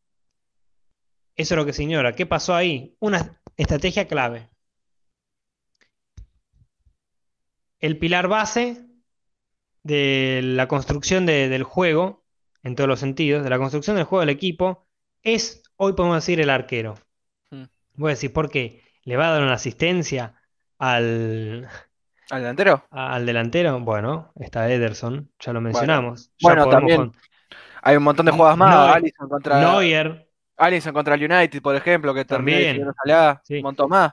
[1.35, 2.13] eso es lo que se ignora.
[2.15, 2.95] ¿Qué pasó ahí?
[2.99, 4.49] Una estrategia clave.
[7.79, 8.85] El pilar base
[9.83, 12.25] de la construcción del juego,
[12.63, 14.88] en todos los sentidos, de la construcción del juego del equipo,
[15.23, 16.96] es hoy podemos decir el arquero.
[17.52, 17.63] Mm.
[17.96, 18.82] Voy a decir, ¿por qué?
[19.04, 20.36] ¿Le va a dar una asistencia
[20.78, 21.68] al,
[22.30, 22.84] ¿Al delantero?
[22.92, 26.32] Al delantero, bueno, está Ederson, ya lo mencionamos.
[26.42, 27.12] Bueno, también
[27.82, 28.96] hay un montón de jugadas más.
[28.96, 30.28] Alisson contra Neuer.
[30.58, 34.12] Alisson contra el United, por ejemplo, que también un montón más.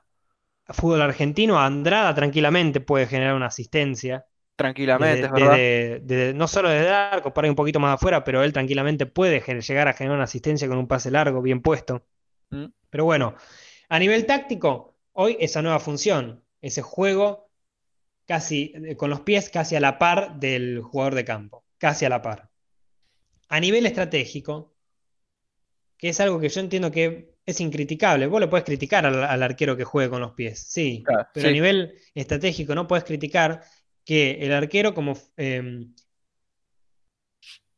[0.69, 4.25] Fútbol argentino, Andrada tranquilamente puede generar una asistencia.
[4.57, 6.35] Tranquilamente, es verdad.
[6.35, 9.87] no solo desde el arco, para un poquito más afuera, pero él tranquilamente puede llegar
[9.87, 12.07] a generar una asistencia con un pase largo, bien puesto.
[12.49, 12.67] Mm.
[12.89, 13.35] Pero bueno,
[13.91, 17.51] a nivel táctico, hoy esa nueva función, ese juego
[18.27, 22.09] casi eh, con los pies casi a la par del jugador de campo, casi a
[22.09, 22.51] la par.
[23.49, 24.75] A nivel estratégico,
[25.99, 28.27] que es algo que yo entiendo que es incriticable.
[28.27, 31.95] Vos le puedes criticar al, arquero que juegue con los pies, sí, pero a nivel
[32.15, 33.63] estratégico no puedes criticar
[34.07, 35.93] que el arquero como em,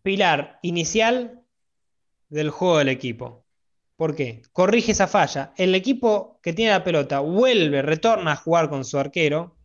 [0.03, 1.43] pilar inicial
[2.29, 3.47] del juego del equipo.
[3.97, 4.43] ¿Por qué?
[4.53, 5.53] Corrige esa falla.
[5.57, 9.57] El equipo que tiene la pelota vuelve, retorna a jugar con su arquero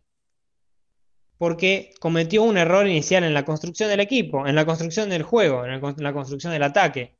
[1.38, 5.64] porque cometió un error inicial en la construcción del equipo, en la construcción del juego,
[5.66, 7.18] en la construcción del ataque.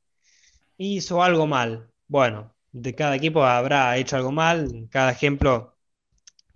[0.79, 1.91] Hizo algo mal.
[2.09, 4.89] Bueno, de cada equipo habrá hecho algo mal.
[4.91, 5.74] Cada ejemplo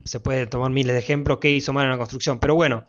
[0.08, 2.86] se puede tomar miles de ejemplos que hizo mal en la construcción, pero bueno,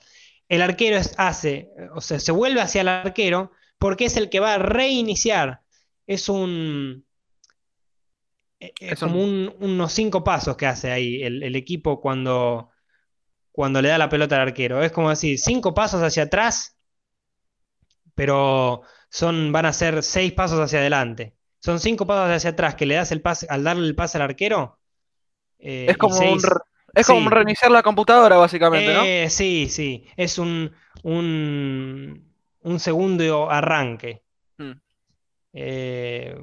[0.49, 4.55] el arquero hace, o sea, se vuelve hacia el arquero porque es el que va
[4.55, 5.61] a reiniciar.
[6.05, 7.05] Es un.
[8.59, 12.71] E, es como unos cinco pasos que hace ahí el, equipo cuando,
[13.51, 14.83] cuando le da la pelota al arquero.
[14.83, 16.77] Es como decir, cinco pasos hacia atrás,
[18.15, 21.35] pero son, van a ser seis pasos hacia adelante.
[21.59, 24.23] Son cinco pasos hacia atrás que le das el pase, al darle el pase al
[24.23, 24.79] arquero.
[25.59, 26.41] Eh, es como un
[26.93, 29.03] es como reiniciar la computadora, básicamente, ¿no?
[29.03, 30.05] Eh, sí, sí.
[30.15, 30.71] Es un,
[31.03, 34.23] un, segundo arranque.
[34.57, 34.73] Hmm.
[35.53, 36.37] Eh,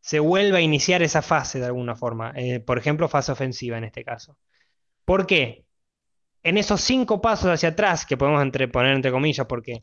[0.00, 2.32] se vuelve a iniciar esa fase de alguna forma.
[2.36, 4.38] Eh, por ejemplo, fase ofensiva en este caso.
[5.04, 5.64] ¿Por qué?
[6.42, 9.82] En esos cinco pasos hacia atrás, que podemos poner entre comillas, porque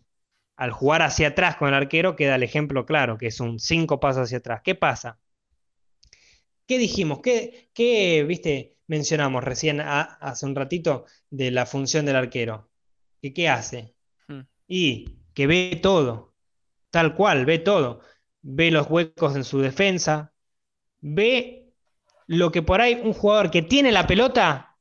[0.56, 4.00] al jugar hacia atrás con el arquero queda el ejemplo claro, que es un cinco
[4.00, 4.62] pasos hacia atrás.
[4.64, 5.20] ¿Qué pasa?
[6.68, 7.20] ¿Qué dijimos?
[7.22, 8.74] ¿Qué, qué viste?
[8.88, 12.70] mencionamos recién hace un ratito de la función del arquero.
[13.22, 13.96] ¿Que ¿Qué hace?
[14.28, 14.42] Hmm.
[14.68, 16.36] Y que ve todo,
[16.90, 18.02] tal cual, ve todo.
[18.42, 20.34] Ve los huecos en su defensa,
[21.00, 21.74] ve
[22.28, 24.78] lo que por ahí un jugador que tiene la pelota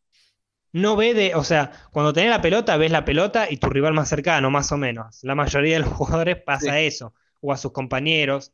[0.72, 3.92] no ve de, o sea, cuando tenés la pelota, ves la pelota y tu rival
[3.92, 5.22] más cercano, más o menos.
[5.22, 8.52] La mayoría de los jugadores pasa eso, o a sus compañeros.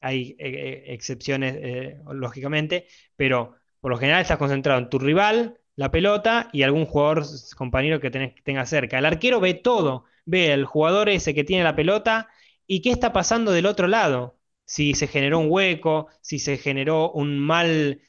[0.00, 2.86] Hay eh, eh, excepciones, eh, lógicamente,
[3.16, 7.24] pero por lo general estás concentrado en tu rival, la pelota y algún jugador
[7.56, 8.98] compañero que tenga cerca.
[8.98, 12.28] El arquero ve todo, ve el jugador ese que tiene la pelota
[12.66, 14.38] y qué está pasando del otro lado.
[14.64, 18.02] Si se generó un hueco, si se generó un mal,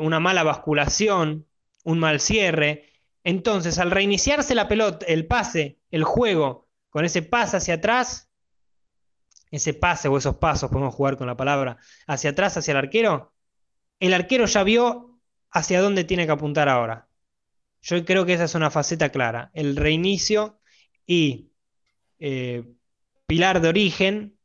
[0.00, 1.46] una mala basculación,
[1.84, 2.90] un mal cierre.
[3.22, 8.29] Entonces, al reiniciarse la pelota, el pase, el juego, con ese pase hacia atrás,
[9.50, 13.32] ese pase o esos pasos, podemos jugar con la palabra, hacia atrás, hacia el arquero,
[13.98, 15.20] el arquero ya vio
[15.50, 17.08] hacia dónde tiene que apuntar ahora.
[17.82, 20.60] Yo creo que esa es una faceta clara, el reinicio
[21.06, 21.50] y
[22.18, 22.64] eh,
[23.26, 24.38] pilar de origen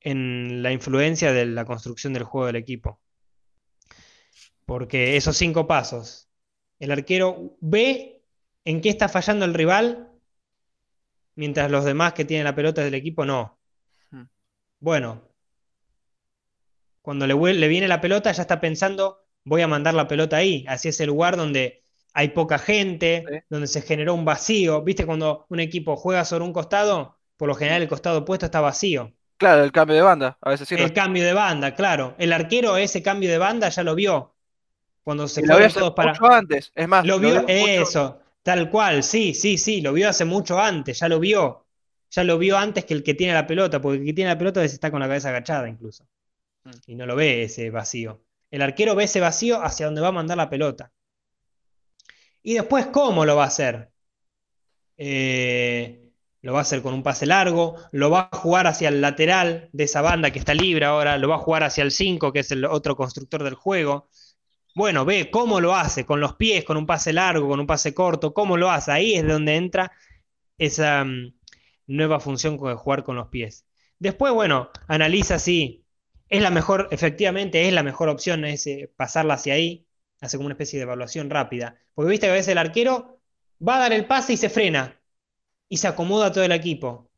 [0.00, 3.00] en la influencia de la construcción del juego del equipo.
[4.66, 6.28] Porque esos cinco pasos,
[6.78, 8.22] el arquero ve
[8.64, 10.10] en qué está fallando el rival,
[11.34, 13.58] mientras los demás que tienen la pelota del equipo no.
[14.84, 15.22] Bueno,
[17.02, 20.64] cuando le, le viene la pelota ya está pensando, voy a mandar la pelota ahí,
[20.68, 21.82] así es el lugar donde
[22.14, 23.38] hay poca gente, Sí.
[23.50, 24.82] donde se generó un vacío.
[24.82, 27.18] ¿Viste cuando un equipo juega sobre un costado?
[27.36, 29.12] Por lo general el costado opuesto está vacío.
[29.36, 30.70] Claro, el cambio de banda, a veces.
[30.72, 32.14] El cambio de banda, claro.
[32.18, 34.34] El arquero ese cambio de banda ya lo vio.
[35.02, 36.12] Cuando se lo hecho todos para...
[36.12, 36.72] mucho antes.
[36.74, 40.08] Es más, Lo lo vio, vimos mucho- eso, tal cual, sí, sí, sí, lo vio
[40.08, 41.63] hace mucho antes, ya lo vio.
[42.14, 44.38] Ya lo vio antes que el que tiene la pelota, porque el que tiene la
[44.38, 46.06] pelota a veces está con la cabeza agachada incluso.
[46.64, 46.70] Mm.
[46.86, 48.22] Y no lo ve ese vacío.
[48.50, 50.92] El arquero ve ese vacío hacia donde va a mandar la pelota.
[52.42, 53.90] Y después, ¿cómo lo va a hacer?
[54.96, 56.12] Eh,
[56.42, 59.70] lo va a hacer con un pase largo, lo va a jugar hacia el lateral
[59.72, 62.40] de esa banda que está libre ahora, lo va a jugar hacia el 5, que
[62.40, 64.08] es el otro constructor del juego.
[64.74, 67.94] Bueno, ve cómo lo hace, con los pies, con un pase largo, con un pase
[67.94, 68.92] corto, cómo lo hace.
[68.92, 69.90] Ahí es donde entra
[70.58, 71.32] esa mm,
[71.86, 73.66] nueva función de jugar con los pies.
[73.98, 75.84] Después, bueno, analiza si
[76.28, 79.86] es la mejor, efectivamente es la mejor opción ese, pasarla hacia ahí,
[80.20, 81.78] hace como una especie de evaluación rápida.
[81.94, 83.20] Porque viste que a veces el arquero
[83.66, 85.00] va a dar el pase y se frena
[85.68, 87.10] y se acomoda todo el equipo.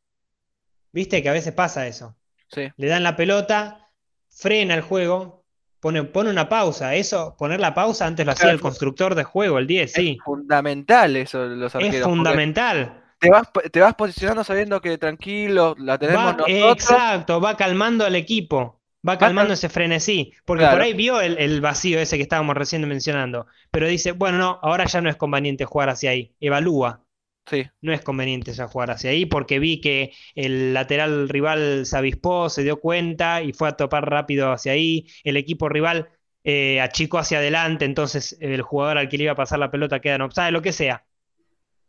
[0.93, 2.17] Viste que a veces pasa eso.
[2.49, 2.69] Sí.
[2.77, 3.91] Le dan la pelota,
[4.29, 5.45] frena el juego,
[5.81, 6.95] pone, pone una pausa.
[6.95, 10.17] Eso, poner la pausa antes lo hacía el constructor de juego, el 10, sí.
[10.19, 11.95] Es fundamental eso los arqueros.
[11.97, 13.06] Es porque fundamental.
[13.19, 17.03] Te vas, te vas posicionando sabiendo que tranquilo, la tenemos Va, nosotros.
[17.03, 20.69] exacto, va calmando al equipo, va calmando ese frenesí, porque Claro.
[20.69, 24.59] por ahí vio el, el vacío ese que estábamos recién mencionando, pero dice, bueno, no,
[24.63, 27.03] ahora ya no es conveniente jugar hacia ahí, evalúa,
[27.47, 31.97] Sí, no es conveniente ya jugar hacia ahí porque vi que el lateral rival se
[31.99, 36.11] avispó, se dio cuenta y fue a topar rápido hacia ahí, el equipo rival
[36.45, 40.01] eh, achicó hacia adelante, entonces el jugador al que le iba a pasar la pelota
[40.01, 41.07] queda en offside, lo que sea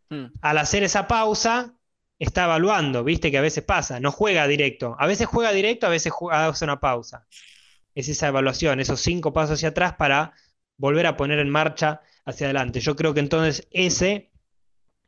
[0.09, 0.25] Mm.
[0.41, 1.75] al hacer esa pausa,
[2.19, 4.95] está evaluando, viste que a veces pasa, no juega directo.
[4.99, 7.27] A veces juega directo, a veces juega- hace una pausa.
[7.95, 10.33] Es esa evaluación, esos cinco pasos hacia atrás para
[10.77, 12.79] volver a poner en marcha hacia adelante.
[12.79, 14.31] Yo creo que entonces ese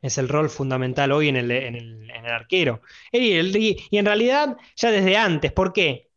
[0.02, 2.80] es el rol fundamental hoy en el, en el- arquero.
[3.12, 6.10] Y, en realidad ya desde antes, ¿por qué?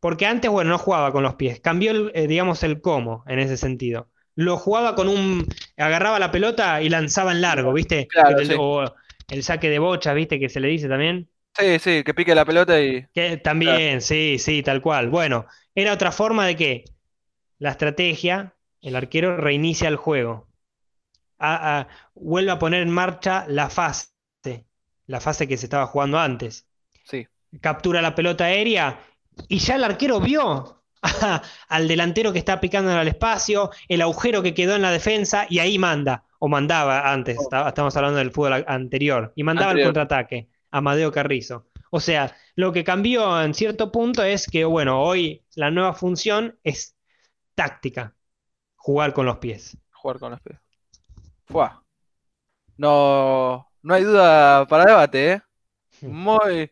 [0.00, 3.56] Porque antes, bueno, no jugaba con los pies, cambió, eh, digamos, el cómo en ese
[3.56, 4.11] sentido.
[4.34, 8.06] Lo jugaba con un, agarraba la pelota y lanzaba en largo, ¿viste?
[8.08, 8.54] Claro, El- sí.
[8.58, 8.84] O
[9.28, 10.38] el saque de bocha, ¿viste?
[10.40, 11.28] Que se le dice también.
[11.58, 13.06] sí, sí, que pique la pelota y.
[13.14, 15.08] Que también, sí, sí, tal cual.
[15.10, 16.84] Bueno, era otra forma de que
[17.58, 20.48] la estrategia, el arquero reinicia el juego.
[21.38, 24.08] A- a- vuelve a poner en marcha la fase,
[25.06, 26.66] la fase que se estaba jugando antes.
[27.04, 27.26] Sí.
[27.60, 29.00] Captura la pelota aérea
[29.48, 30.81] y ya el arquero vio
[31.68, 35.46] al delantero que está picando en el espacio, el agujero que quedó en la defensa
[35.50, 37.42] y ahí manda, o mandaba antes, Oh.
[37.42, 40.48] está- estamos hablando del fútbol anterior, y mandaba el contraataque.
[40.70, 41.66] Amadeo Carrizo.
[41.90, 46.58] O sea, lo que cambió en cierto punto es que, bueno, hoy la nueva función
[46.64, 46.96] es
[47.54, 48.14] táctica,
[48.76, 49.76] jugar con los pies.
[49.90, 50.58] Jugar con los pies.
[51.44, 51.84] Fuá.
[52.78, 55.42] No, no hay duda para debate, ¿eh?
[56.00, 56.70] Muy,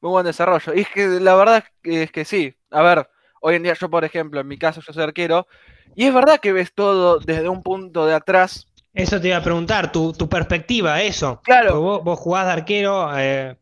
[0.00, 0.74] muy buen desarrollo.
[0.74, 2.54] Y es que la verdad es que, es que sí.
[2.70, 3.08] A ver,
[3.40, 5.46] hoy en día yo, por ejemplo, en mi caso yo soy arquero,
[5.94, 8.66] y es verdad que ves todo desde un punto de atrás.
[8.94, 11.40] Eso te iba a preguntar, tu, tu perspectiva, eso.
[11.44, 11.80] Claro.
[11.80, 13.56] Vos, vos jugás de arquero eh,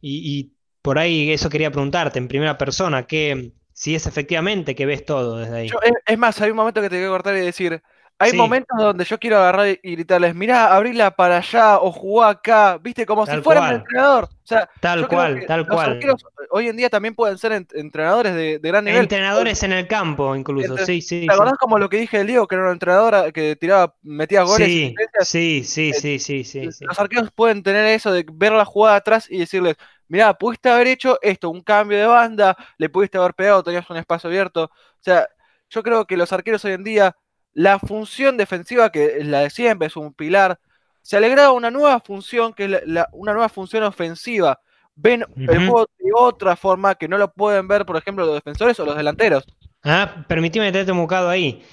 [0.00, 0.52] y, y
[0.82, 5.38] por ahí eso quería preguntarte en primera persona, que si es efectivamente que ves todo
[5.38, 5.68] desde ahí.
[5.68, 7.82] Yo- es, es más, hay un momento que te quiero cortar y decir,
[8.20, 8.38] hay Sí.
[8.38, 13.06] momentos donde yo quiero agarrar y gritarles, mirá, abrila para allá o jugá acá, viste,
[13.06, 13.76] como si fueran cual.
[13.76, 14.24] entrenador.
[14.26, 15.90] O sea, Tal cual, tal los cual.
[15.90, 19.02] arqueros hoy en día también pueden ser ent- entrenadores de, de gran nivel.
[19.02, 20.76] Entrenadores en el campo, incluso.
[20.76, 21.34] Sí, sí, ¿Te sí.
[21.34, 24.42] acordás como lo que dije del Diego, que era un entrenador a- que tiraba, metía
[24.42, 26.86] goles y Sí, sí, sí, sí, sí, sí, sí.
[26.88, 29.76] Los arqueros pueden tener eso de ver la jugada atrás y decirles,
[30.08, 33.96] mirá, pudiste haber hecho esto, un cambio de banda, le pudiste haber pegado, tenías un
[33.96, 34.64] espacio abierto.
[34.64, 35.28] O sea,
[35.68, 37.16] yo creo que los arqueros hoy en día,
[37.54, 40.58] la función defensiva, que es la de siempre, es un pilar,
[41.02, 44.60] se alegraba una nueva función, que es la- la- una nueva función ofensiva.
[44.94, 48.78] Ven el juego de otra forma que no lo pueden ver, por ejemplo, los defensores
[48.80, 49.44] o los delanteros.
[49.82, 51.64] Ah, permitime meterte un bocado ahí.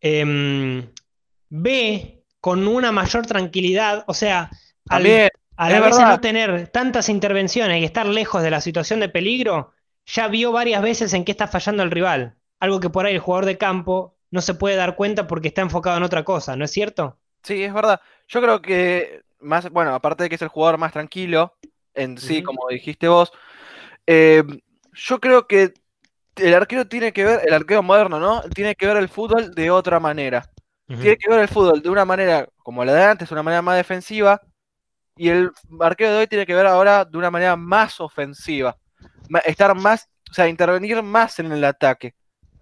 [0.00, 0.88] Em,
[1.48, 4.50] ve con una mayor tranquilidad, o sea,
[4.88, 8.60] al, También, a la vez de no tener tantas intervenciones y estar lejos de la
[8.60, 9.72] situación de peligro,
[10.06, 12.34] ya vio varias veces en qué está fallando el rival.
[12.58, 15.60] Algo que por ahí el jugador de campo no se puede dar cuenta porque está
[15.60, 17.18] enfocado en otra cosa, ¿no es cierto?
[17.44, 18.00] Sí, es verdad.
[18.26, 21.54] Yo creo que más, bueno, aparte de que es el jugador más tranquilo,
[21.94, 23.30] en sí, como dijiste vos.
[24.06, 24.42] Eh,
[24.92, 25.74] yo creo que
[26.36, 28.42] el arquero tiene que ver, el arquero moderno, ¿no?
[28.54, 30.48] Tiene que ver el fútbol de otra manera.
[30.86, 33.76] Tiene que ver el fútbol de una manera como la de antes, una manera más
[33.76, 34.42] defensiva,
[35.16, 38.76] y el arquero de hoy tiene que ver ahora de una manera más ofensiva.
[39.44, 42.14] Estar más, o sea, intervenir más en el ataque.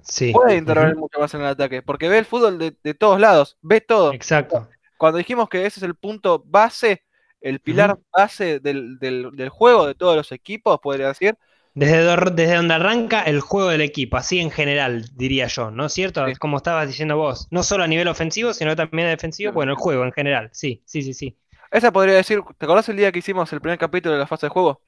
[0.02, 0.32] Sí.
[0.32, 3.58] Puede intervenir mucho más en el ataque, porque ve el fútbol de, de todos lados,
[3.62, 4.12] ve todo.
[4.12, 4.68] Exacto.
[4.96, 7.04] Cuando dijimos que ese es el punto base,
[7.40, 11.36] el pilar base del, del- del juego de todos los equipos, podría decir,
[11.74, 15.86] Desde, do- desde donde arranca el juego del equipo, así en general, diría yo, ¿no
[15.86, 16.26] es cierto?
[16.26, 16.34] Sí.
[16.36, 20.04] Como estabas diciendo vos, no solo a nivel ofensivo, sino también defensivo, bueno, el juego
[20.04, 21.38] en general, sí, sí, sí, sí.
[21.70, 24.46] esa podría decir, ¿te acordás el día que hicimos el primer capítulo de la fase
[24.46, 24.82] de juego?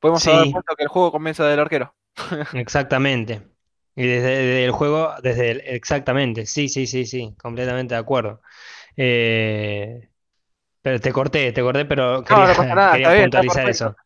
[0.00, 0.30] Podemos Sí.
[0.52, 1.94] puesto que el juego comienza del arquero.
[2.54, 3.42] Exactamente.
[3.94, 8.40] Y desde, desde el juego, desde el, exactamente, sí, sí, sí, sí, completamente de acuerdo.
[8.96, 10.08] Eh,
[10.80, 13.96] pero te corté, te corté, pero quería, no nada, quería bien, puntualizar eso.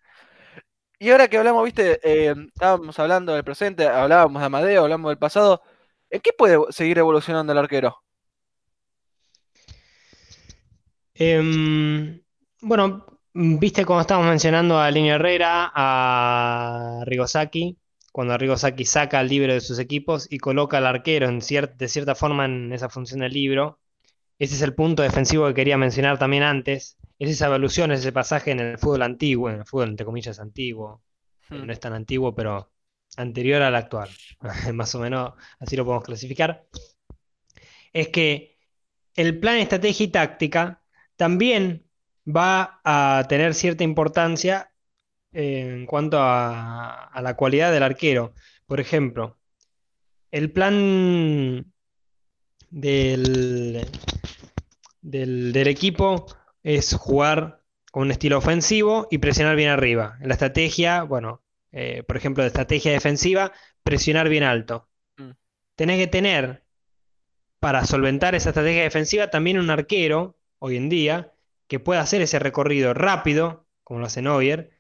[0.99, 5.19] Y ahora que hablamos, viste, eh, estábamos hablando del presente, hablábamos de Amadeo, hablamos del
[5.19, 5.63] pasado.
[6.11, 8.03] ¿En qué puede seguir evolucionando el arquero?
[11.15, 12.21] Em,
[12.61, 17.77] bueno, viste cuando estábamos mencionando a Línea Herrera, a Rigosaki,
[18.17, 21.87] cuando Rigosaki saca el libro de sus equipos y coloca al arquero en cier- de
[21.87, 23.79] cierta forma en esa función del libro.
[24.39, 26.97] Ese es el punto defensivo que quería mencionar también antes.
[27.19, 30.41] Es esa evolución, es ese pasaje en el fútbol antiguo, en el fútbol entre comillas
[30.41, 31.03] antiguo.
[31.51, 31.67] Eh, Hmm.
[31.67, 32.73] No es tan antiguo, pero
[33.19, 34.09] anterior al actual.
[34.73, 36.65] Más o menos así lo podemos clasificar.
[37.93, 38.57] Es que
[39.15, 40.83] el plan, estrategia y táctica
[41.17, 41.87] también
[42.27, 44.73] va a tener cierta importancia
[45.39, 48.33] en cuanto a, a la cualidad del arquero.
[48.67, 49.37] Por ejemplo,
[50.31, 51.67] el plan
[52.71, 53.87] del,
[55.03, 56.27] del, del equipo
[56.63, 57.63] es jugar
[57.93, 60.17] con un estilo ofensivo y presionar bien arriba.
[60.23, 64.89] En la estrategia, bueno, eh, por ejemplo, de estrategia defensiva, presionar bien alto.
[65.19, 65.33] Mm.
[65.75, 66.65] Tenés que tener
[67.61, 71.35] para solventar esa estrategia defensiva también un arquero, hoy en día,
[71.69, 74.76] que pueda hacer ese recorrido rápido, como lo hace Neuer,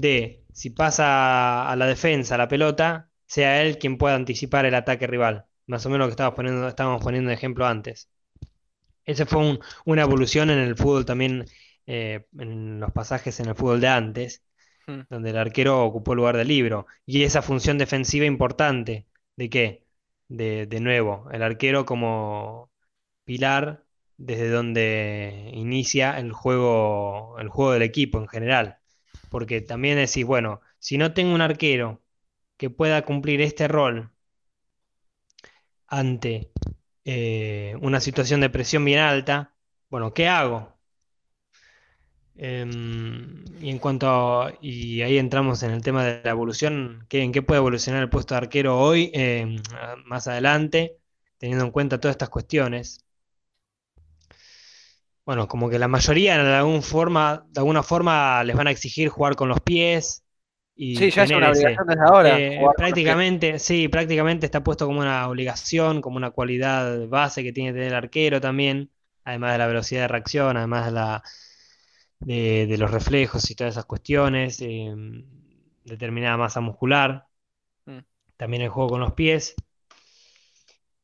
[0.00, 5.06] de si pasa a la defensa la pelota, sea él quien pueda anticipar el ataque
[5.06, 5.46] rival.
[5.66, 8.08] Más o menos lo que estábamos poniendo, estábamos poniendo de ejemplo antes.
[9.04, 11.46] Esa fue un- una evolución en el fútbol también,
[11.86, 14.42] eh, en los pasajes en el fútbol de antes,
[14.86, 15.02] Hmm.
[15.10, 16.86] donde el arquero ocupó el lugar del libro.
[17.06, 19.84] Y esa función defensiva importante, ¿de qué?
[20.28, 22.70] De, de nuevo, el arquero como
[23.24, 23.84] pilar
[24.18, 28.78] desde donde inicia el juego, el juego del equipo en general.
[29.28, 32.02] Porque también decís, bueno, si no tengo un arquero
[32.58, 34.12] que pueda cumplir este rol
[35.88, 36.52] ante
[37.04, 39.54] eh, una situación de presión bien alta,
[39.90, 40.74] bueno, ¿qué hago?
[42.38, 47.32] Em, y en cuanto y ahí entramos en el tema de la evolución, ¿qué- ¿en
[47.32, 49.56] qué puede evolucionar el puesto de arquero hoy, em,
[50.04, 50.98] más adelante,
[51.38, 53.05] teniendo en cuenta todas estas cuestiones?
[55.26, 59.08] Bueno, como que la mayoría de algún forma, de alguna forma les van a exigir
[59.10, 60.24] jugar con los pies
[60.76, 62.44] y Sí, ya es una ese, obligación desde ahora.
[62.48, 67.70] eh, prácticamente, sí, prácticamente está puesto como una obligación, como una cualidad base que tiene
[67.70, 68.90] que tener el arquero también,
[69.24, 71.22] además de la velocidad de reacción, además de la
[72.20, 74.94] de, de los reflejos y todas esas cuestiones, eh,
[75.84, 77.26] determinada masa muscular,
[77.88, 78.02] Mm.
[78.38, 79.54] también el juego con los pies.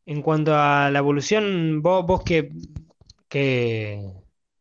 [0.06, 2.50] En cuanto a la evolución, vos, vos qué,
[3.32, 4.12] qué,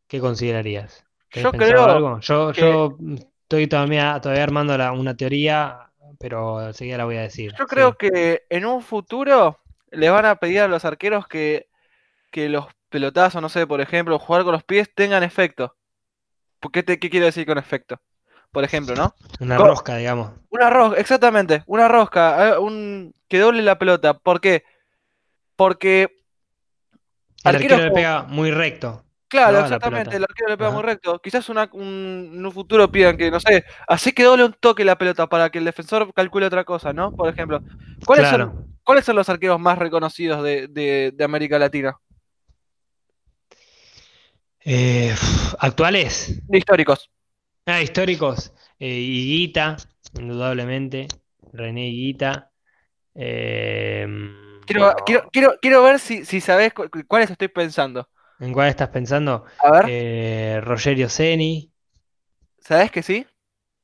[0.07, 1.03] qué considerarías?
[1.31, 2.19] ¿Tenés Yo creo algo?
[2.21, 2.97] Yo, que- yo
[3.43, 7.51] estoy todavía, todavía armando la- una teoría, pero enseguida la voy a decir.
[7.51, 7.67] Yo sí.
[7.67, 9.59] creo que en un futuro
[9.91, 11.67] le van a pedir a los arqueros que,
[12.31, 15.75] que los pelotazos, no sé, por ejemplo, jugar con los pies tengan efecto.
[16.59, 17.99] ¿Por ¿Qué, te, qué quiero decir con efecto?
[18.51, 19.13] Por ejemplo, ¿no?
[19.39, 20.31] Una rosca, digamos.
[20.49, 24.13] Una rosca, exactamente, una rosca, eh, un, que doble la pelota.
[24.17, 24.63] ¿Por qué?
[25.55, 26.20] Porque
[27.43, 29.03] El arquero le pega muy recto.
[29.27, 31.19] Claro, exactamente, el arquero le pega muy recto.
[31.19, 34.83] Quizás una, un- en un futuro pidan que, no sé, así que doble un toque
[34.83, 37.11] la pelota para que el defensor calcule otra cosa, ¿no?
[37.15, 37.63] Por ejemplo,
[38.05, 38.45] ¿cuáles, Claro.
[38.53, 41.95] son, ¿cuáles son los arqueros más reconocidos de, de- de América Latina?
[44.63, 45.15] Eh,
[45.59, 46.41] actuales.
[46.51, 47.09] Históricos.
[47.65, 48.53] Ah, históricos.
[48.79, 49.77] Eh, Higuita,
[50.19, 51.07] indudablemente.
[51.53, 52.51] René Higuita.
[53.15, 54.05] Eh,
[54.71, 58.07] Quiero, quiero, quiero, quiero ver si, si sabés cu- cu- cuáles estoy pensando.
[58.39, 59.45] ¿en cuál estás pensando?
[59.63, 61.71] A ver, Eh, Rogerio Ceni.
[62.59, 63.25] ¿sabés que sí?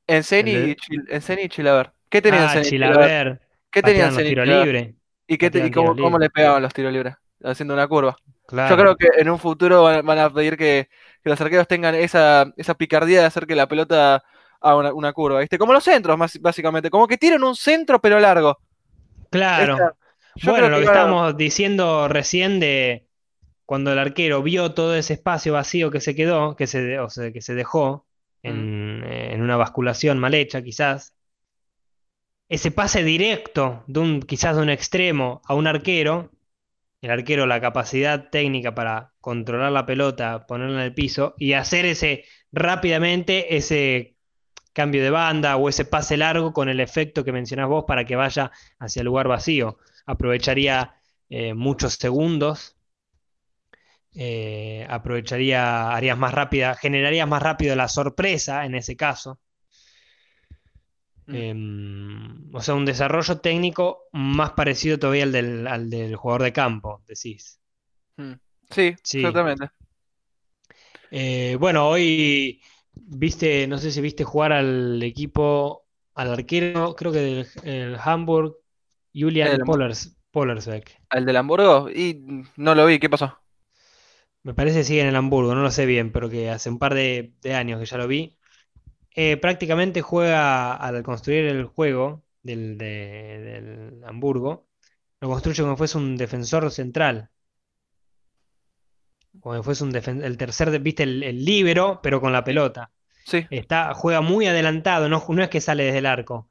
[0.08, 1.92] En Ceni de- y, Chil- en y Chilaver.
[2.10, 2.96] ¿Qué tenían Ah, Ceni y Chilaver?
[2.98, 3.42] Chilaver.
[3.72, 4.66] ¿Qué tenían Ceni Chilaver?
[4.66, 4.96] libres.
[5.28, 7.16] ¿Y, qué te- y cómo, cómo le pegaban los tiros libres?
[7.44, 8.16] Haciendo una curva.
[8.24, 8.76] Yo Claro.
[8.78, 10.88] creo que en un futuro van, van a pedir que,
[11.22, 14.24] que los arqueros tengan esa, esa picardía de hacer que la pelota
[14.62, 15.58] a una, una curva, ¿viste?
[15.58, 16.90] Como los centros, más, básicamente.
[16.90, 18.58] Como que tiran un centro, pero largo.
[19.30, 19.74] Claro.
[19.74, 19.96] Esta-
[20.38, 23.08] yo Bueno, lo que estábamos diciendo recién de
[23.66, 27.32] cuando el arquero vio todo ese espacio vacío que se quedó, que se, o sea,
[27.32, 28.08] que se dejó
[28.44, 31.14] en, en una basculación mal hecha, quizás,
[32.50, 36.32] ese pase directo de un, quizás de un extremo a un arquero,
[37.02, 41.86] el arquero la capacidad técnica para controlar la pelota, ponerla en el piso y hacer
[41.86, 44.16] ese rápidamente ese
[44.74, 48.16] cambio de banda o ese pase largo con el efecto que mencionás vos para que
[48.16, 49.80] vaya hacia el lugar vacío.
[50.08, 50.96] Aprovecharía
[51.30, 52.76] eh, muchos segundos,
[54.16, 59.40] eh, aprovecharía, harías más rápida, generarías más rápido la sorpresa en ese caso.
[61.28, 61.42] Mm.
[61.42, 66.54] Em, o sea, un desarrollo técnico más parecido todavía al del, al del jugador de
[66.54, 67.60] campo, decís.
[68.18, 68.34] Mm.
[68.70, 69.40] Sí, Sí.
[69.40, 69.72] exactamente.
[71.12, 72.62] Eh, bueno, hoy
[72.94, 75.86] viste, no sé si viste jugar al equipo,
[76.16, 78.56] al arquero, creo que del el Hamburg,
[79.14, 79.60] Julian
[80.32, 81.02] Pollersbeck.
[81.12, 81.90] ¿El del Hamburgo?
[81.90, 82.22] Y
[82.58, 83.38] no lo vi, ¿qué pasó?
[84.44, 86.80] Me parece que sigue en el Hamburgo, no lo sé bien, pero que hace un
[86.80, 88.38] par de, de años que ya lo vi.
[89.16, 93.40] Eh, prácticamente juega al construir el juego del, de-
[94.00, 94.68] del Hamburgo,
[95.22, 97.32] lo construye como si fuese un defensor central.
[99.42, 102.92] Como si fuese un el tercer, viste, el, el líbero, pero con la pelota.
[103.26, 106.50] Sí, Está, juega muy adelantado, no, no es que sale desde el arco.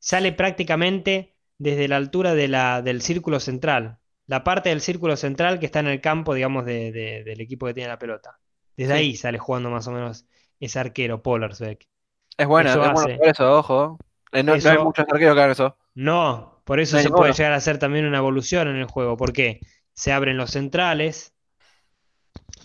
[0.00, 3.98] Sale prácticamente desde la altura de la, del círculo central.
[4.26, 7.66] La parte del círculo central que está en el campo, digamos, de- de- del equipo
[7.66, 8.38] que tiene la pelota.
[8.76, 8.98] Desde Sí.
[8.98, 10.26] ahí sale jugando más o menos
[10.60, 11.86] ese arquero, Pollersbeck.
[12.36, 13.30] es bueno, Eso es bueno hace.
[13.30, 13.98] eso, ojo.
[14.32, 15.76] Eh, no, no hay muchos arqueros que hagan eso.
[15.94, 17.22] No, por eso No se ninguno.
[17.22, 19.60] puede llegar a hacer también una evolución en el juego, porque
[19.94, 21.34] se abren los centrales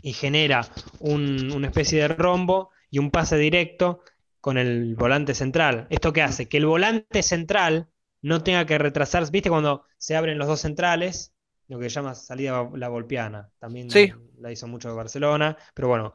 [0.01, 0.67] y genera
[0.99, 4.01] un- una especie de rombo y un pase directo
[4.41, 5.87] con el volante central.
[5.89, 6.47] ¿Esto qué hace?
[6.49, 7.87] Que el volante central
[8.23, 9.31] no tenga que retrasarse.
[9.31, 11.33] ¿Viste cuando se abren los dos centrales?
[11.67, 13.51] Lo que se llama salida la volpiana.
[13.59, 14.11] También Sí.
[14.39, 16.13] la hizo mucho Barcelona, pero bueno.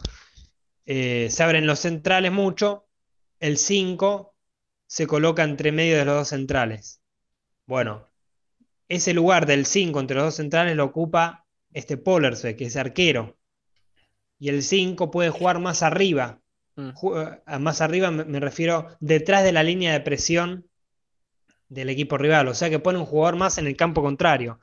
[0.86, 2.86] Eh, se abren los centrales mucho.
[3.40, 4.34] El 5
[4.86, 7.00] se coloca entre medio de los dos centrales.
[7.66, 8.08] Bueno,
[8.88, 13.36] ese lugar del 5 entre los dos centrales lo ocupa este Pollersbeck, que es arquero.
[14.38, 16.40] Y el 5 puede jugar más arriba.
[16.76, 16.90] Mm.
[17.44, 20.67] A más arriba me refiero detrás de la línea de presión
[21.68, 22.48] del equipo rival.
[22.48, 24.60] O sea que pone un jugador más en el campo contrario.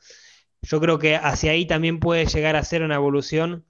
[0.62, 3.66] Yo creo que hacia ahí también puede llegar a ser una evolución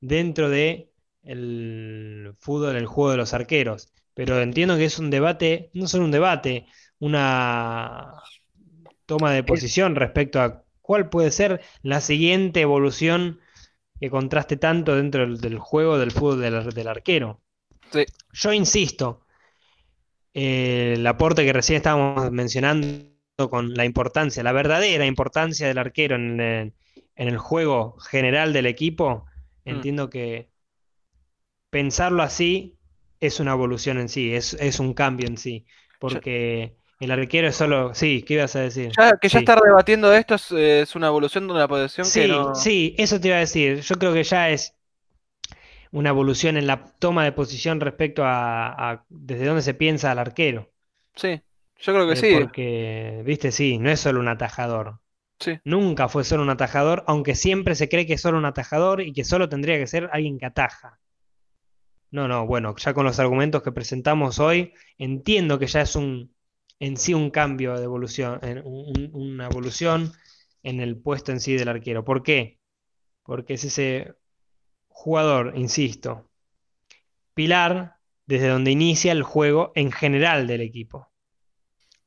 [0.00, 3.92] dentro de el fútbol, el juego de los arqueros.
[4.14, 6.66] Pero entiendo que es un debate, no solo un debate,
[6.98, 8.14] una
[9.06, 13.40] toma de posición respecto a cuál puede ser la siguiente evolución
[14.00, 17.42] que contraste tanto dentro del, del juego del fútbol del, del arquero.
[17.92, 18.04] Sí.
[18.32, 19.26] Yo insisto,
[20.40, 23.08] eh, el aporte que recién estábamos mencionando
[23.50, 26.72] con la importancia, la verdadera importancia del arquero en, el-
[27.16, 29.24] en el juego general del equipo,
[29.66, 29.70] Mm.
[29.70, 30.48] entiendo que
[31.70, 32.76] pensarlo así
[33.20, 35.66] es una evolución en sí, es, es un cambio en sí,
[35.98, 37.94] porque el arquero es solo...
[37.94, 38.92] Sí, ¿qué ibas a decir?
[38.98, 39.44] Ya, que ya Sí.
[39.44, 42.52] estar debatiendo esto es, eh, es una evolución de una posición que Sí, no.
[42.54, 43.80] sí, eso te iba a decir.
[43.80, 44.74] Yo creo que ya es
[45.92, 50.18] una evolución en la toma de posición respecto a, a desde dónde se piensa al
[50.18, 50.70] arquero.
[51.16, 51.42] Sí,
[51.76, 52.30] yo creo que Eh, sí.
[52.30, 55.00] porque, viste, sí, no es solo un atajador.
[55.40, 55.58] Sí.
[55.64, 59.12] Nunca fue solo un atajador, aunque siempre se cree que es solo un atajador y
[59.14, 61.00] que solo tendría que ser alguien que ataja.
[62.10, 66.34] No, no, bueno, ya con los argumentos que presentamos hoy, entiendo que ya es un
[66.80, 70.12] en sí un cambio de evolución, un- una evolución
[70.62, 72.04] en el puesto en sí del arquero.
[72.04, 72.60] ¿Por qué?
[73.24, 74.14] Porque es ese
[74.98, 76.28] jugador, insisto,
[77.32, 81.08] pilar desde donde inicia el juego en general del equipo.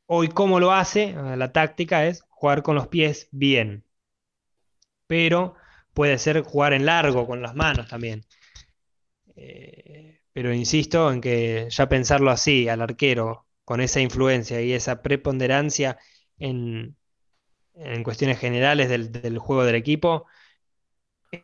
[0.07, 1.11] Hoy, ¿cómo lo hace?
[1.11, 3.85] Eh, La táctica es jugar con los pies bien.
[5.07, 5.55] Pero
[5.93, 8.25] puede ser jugar en largo con las manos también.
[9.37, 15.01] Eh, pero insisto en que ya pensarlo así, al arquero, con esa influencia y esa
[15.01, 15.97] preponderancia
[16.39, 16.97] en,
[17.73, 20.27] en cuestiones generales del juego del equipo,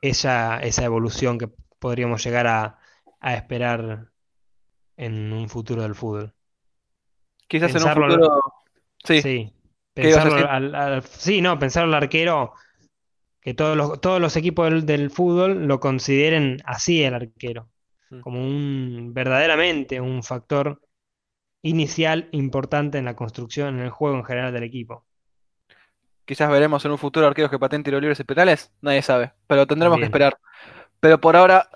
[0.01, 2.79] esa, esa evolución que podríamos llegar a,
[3.19, 4.11] a esperar
[4.97, 6.35] en un futuro del fútbol.
[7.47, 8.43] Quizás en un pensarlo- futuro.
[9.03, 9.53] Sí, Sí,
[9.99, 12.53] ¿Qué ibas a pensarlo al, al- sí, no, pensarlo al arquero,
[13.41, 17.69] que todos los, todos los equipos del, del fútbol lo consideren así el arquero,
[18.11, 18.21] Mm.
[18.21, 20.81] como un verdaderamente un factor
[21.63, 25.06] inicial importante en la construcción, en el juego en general del equipo.
[26.27, 28.71] Quizás veremos en un futuro arqueros que pateen tiros libres y penales.
[28.81, 30.37] Nadie sabe, pero tendremos que esperar.
[30.99, 31.67] Pero por ahora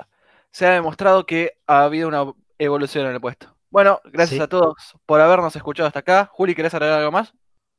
[0.52, 2.26] se ha demostrado que ha habido una
[2.60, 3.56] evolución en el puesto.
[3.70, 4.44] Bueno, gracias Sí.
[4.44, 4.76] a todos
[5.06, 6.30] por habernos escuchado hasta acá.
[6.32, 7.34] Juli, ¿querés agregar algo más?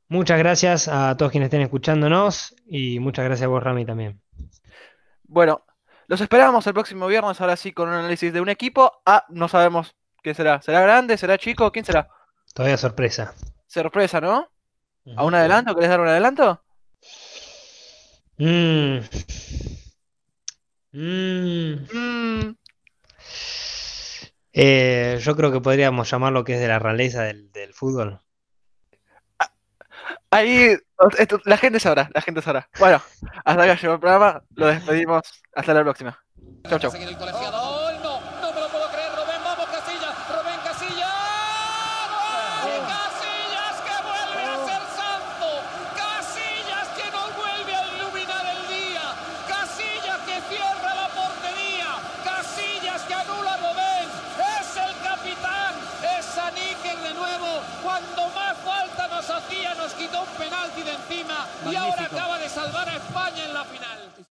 [0.09, 4.20] Muchas gracias a todos quienes estén escuchándonos y muchas gracias a vos, Rami, también.
[5.25, 5.64] Bueno,
[6.07, 8.93] los esperamos el próximo viernes, ahora sí, con un análisis de un equipo.
[9.07, 10.61] Ah, no sabemos qué será.
[10.62, 11.16] ¿Será grande?
[11.16, 11.70] ¿Será chico?
[11.73, 12.09] ¿Quién será?
[12.55, 13.35] Todavía sorpresa.
[13.66, 14.49] Sorpresa, ¿no?
[15.17, 15.75] ¿A un adelanto?
[15.75, 16.63] ¿Querés dar un adelanto?
[18.39, 18.99] Mm.
[20.93, 21.75] Mm.
[21.93, 22.57] Mm,
[24.55, 28.21] Eh, yo creo que podríamos llamar lo que es de la realeza del, del fútbol.
[30.31, 30.77] ahí,
[31.19, 32.69] esto- la gente sabrá, la gente sabrá.
[32.79, 33.01] Bueno,
[33.45, 35.23] hasta acá llegó el programa, lo despedimos.
[35.55, 36.19] Hasta la próxima.
[36.69, 36.91] Chau, chau.